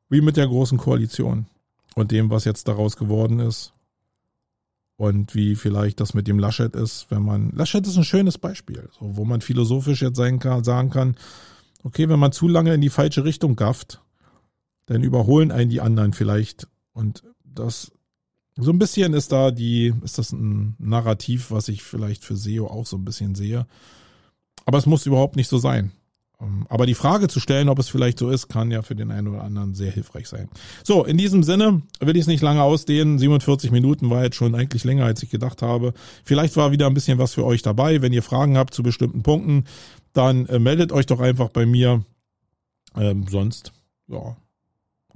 [0.08, 1.46] wie mit der großen Koalition
[1.94, 3.72] und dem, was jetzt daraus geworden ist.
[4.98, 7.50] Und wie vielleicht das mit dem Laschet ist, wenn man.
[7.50, 11.16] Laschet ist ein schönes Beispiel, so, wo man philosophisch jetzt sein kann, sagen kann,
[11.82, 14.00] okay, wenn man zu lange in die falsche Richtung gafft,
[14.86, 17.92] dann überholen einen die anderen vielleicht und das
[18.58, 22.66] so ein bisschen ist da die, ist das ein Narrativ, was ich vielleicht für SEO
[22.68, 23.66] auch so ein bisschen sehe.
[24.64, 25.92] Aber es muss überhaupt nicht so sein.
[26.40, 29.10] Ähm, aber die Frage zu stellen, ob es vielleicht so ist, kann ja für den
[29.10, 30.48] einen oder anderen sehr hilfreich sein.
[30.84, 33.18] So, in diesem Sinne will ich es nicht lange ausdehnen.
[33.18, 35.94] 47 Minuten war jetzt schon eigentlich länger, als ich gedacht habe.
[36.24, 38.02] Vielleicht war wieder ein bisschen was für euch dabei.
[38.02, 39.64] Wenn ihr Fragen habt zu bestimmten Punkten,
[40.12, 42.04] dann äh, meldet euch doch einfach bei mir.
[42.96, 43.72] Ähm, sonst,
[44.08, 44.36] ja,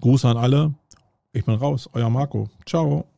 [0.01, 0.75] Gruß an alle.
[1.33, 2.49] Ich bin raus, euer Marco.
[2.67, 3.10] Ciao.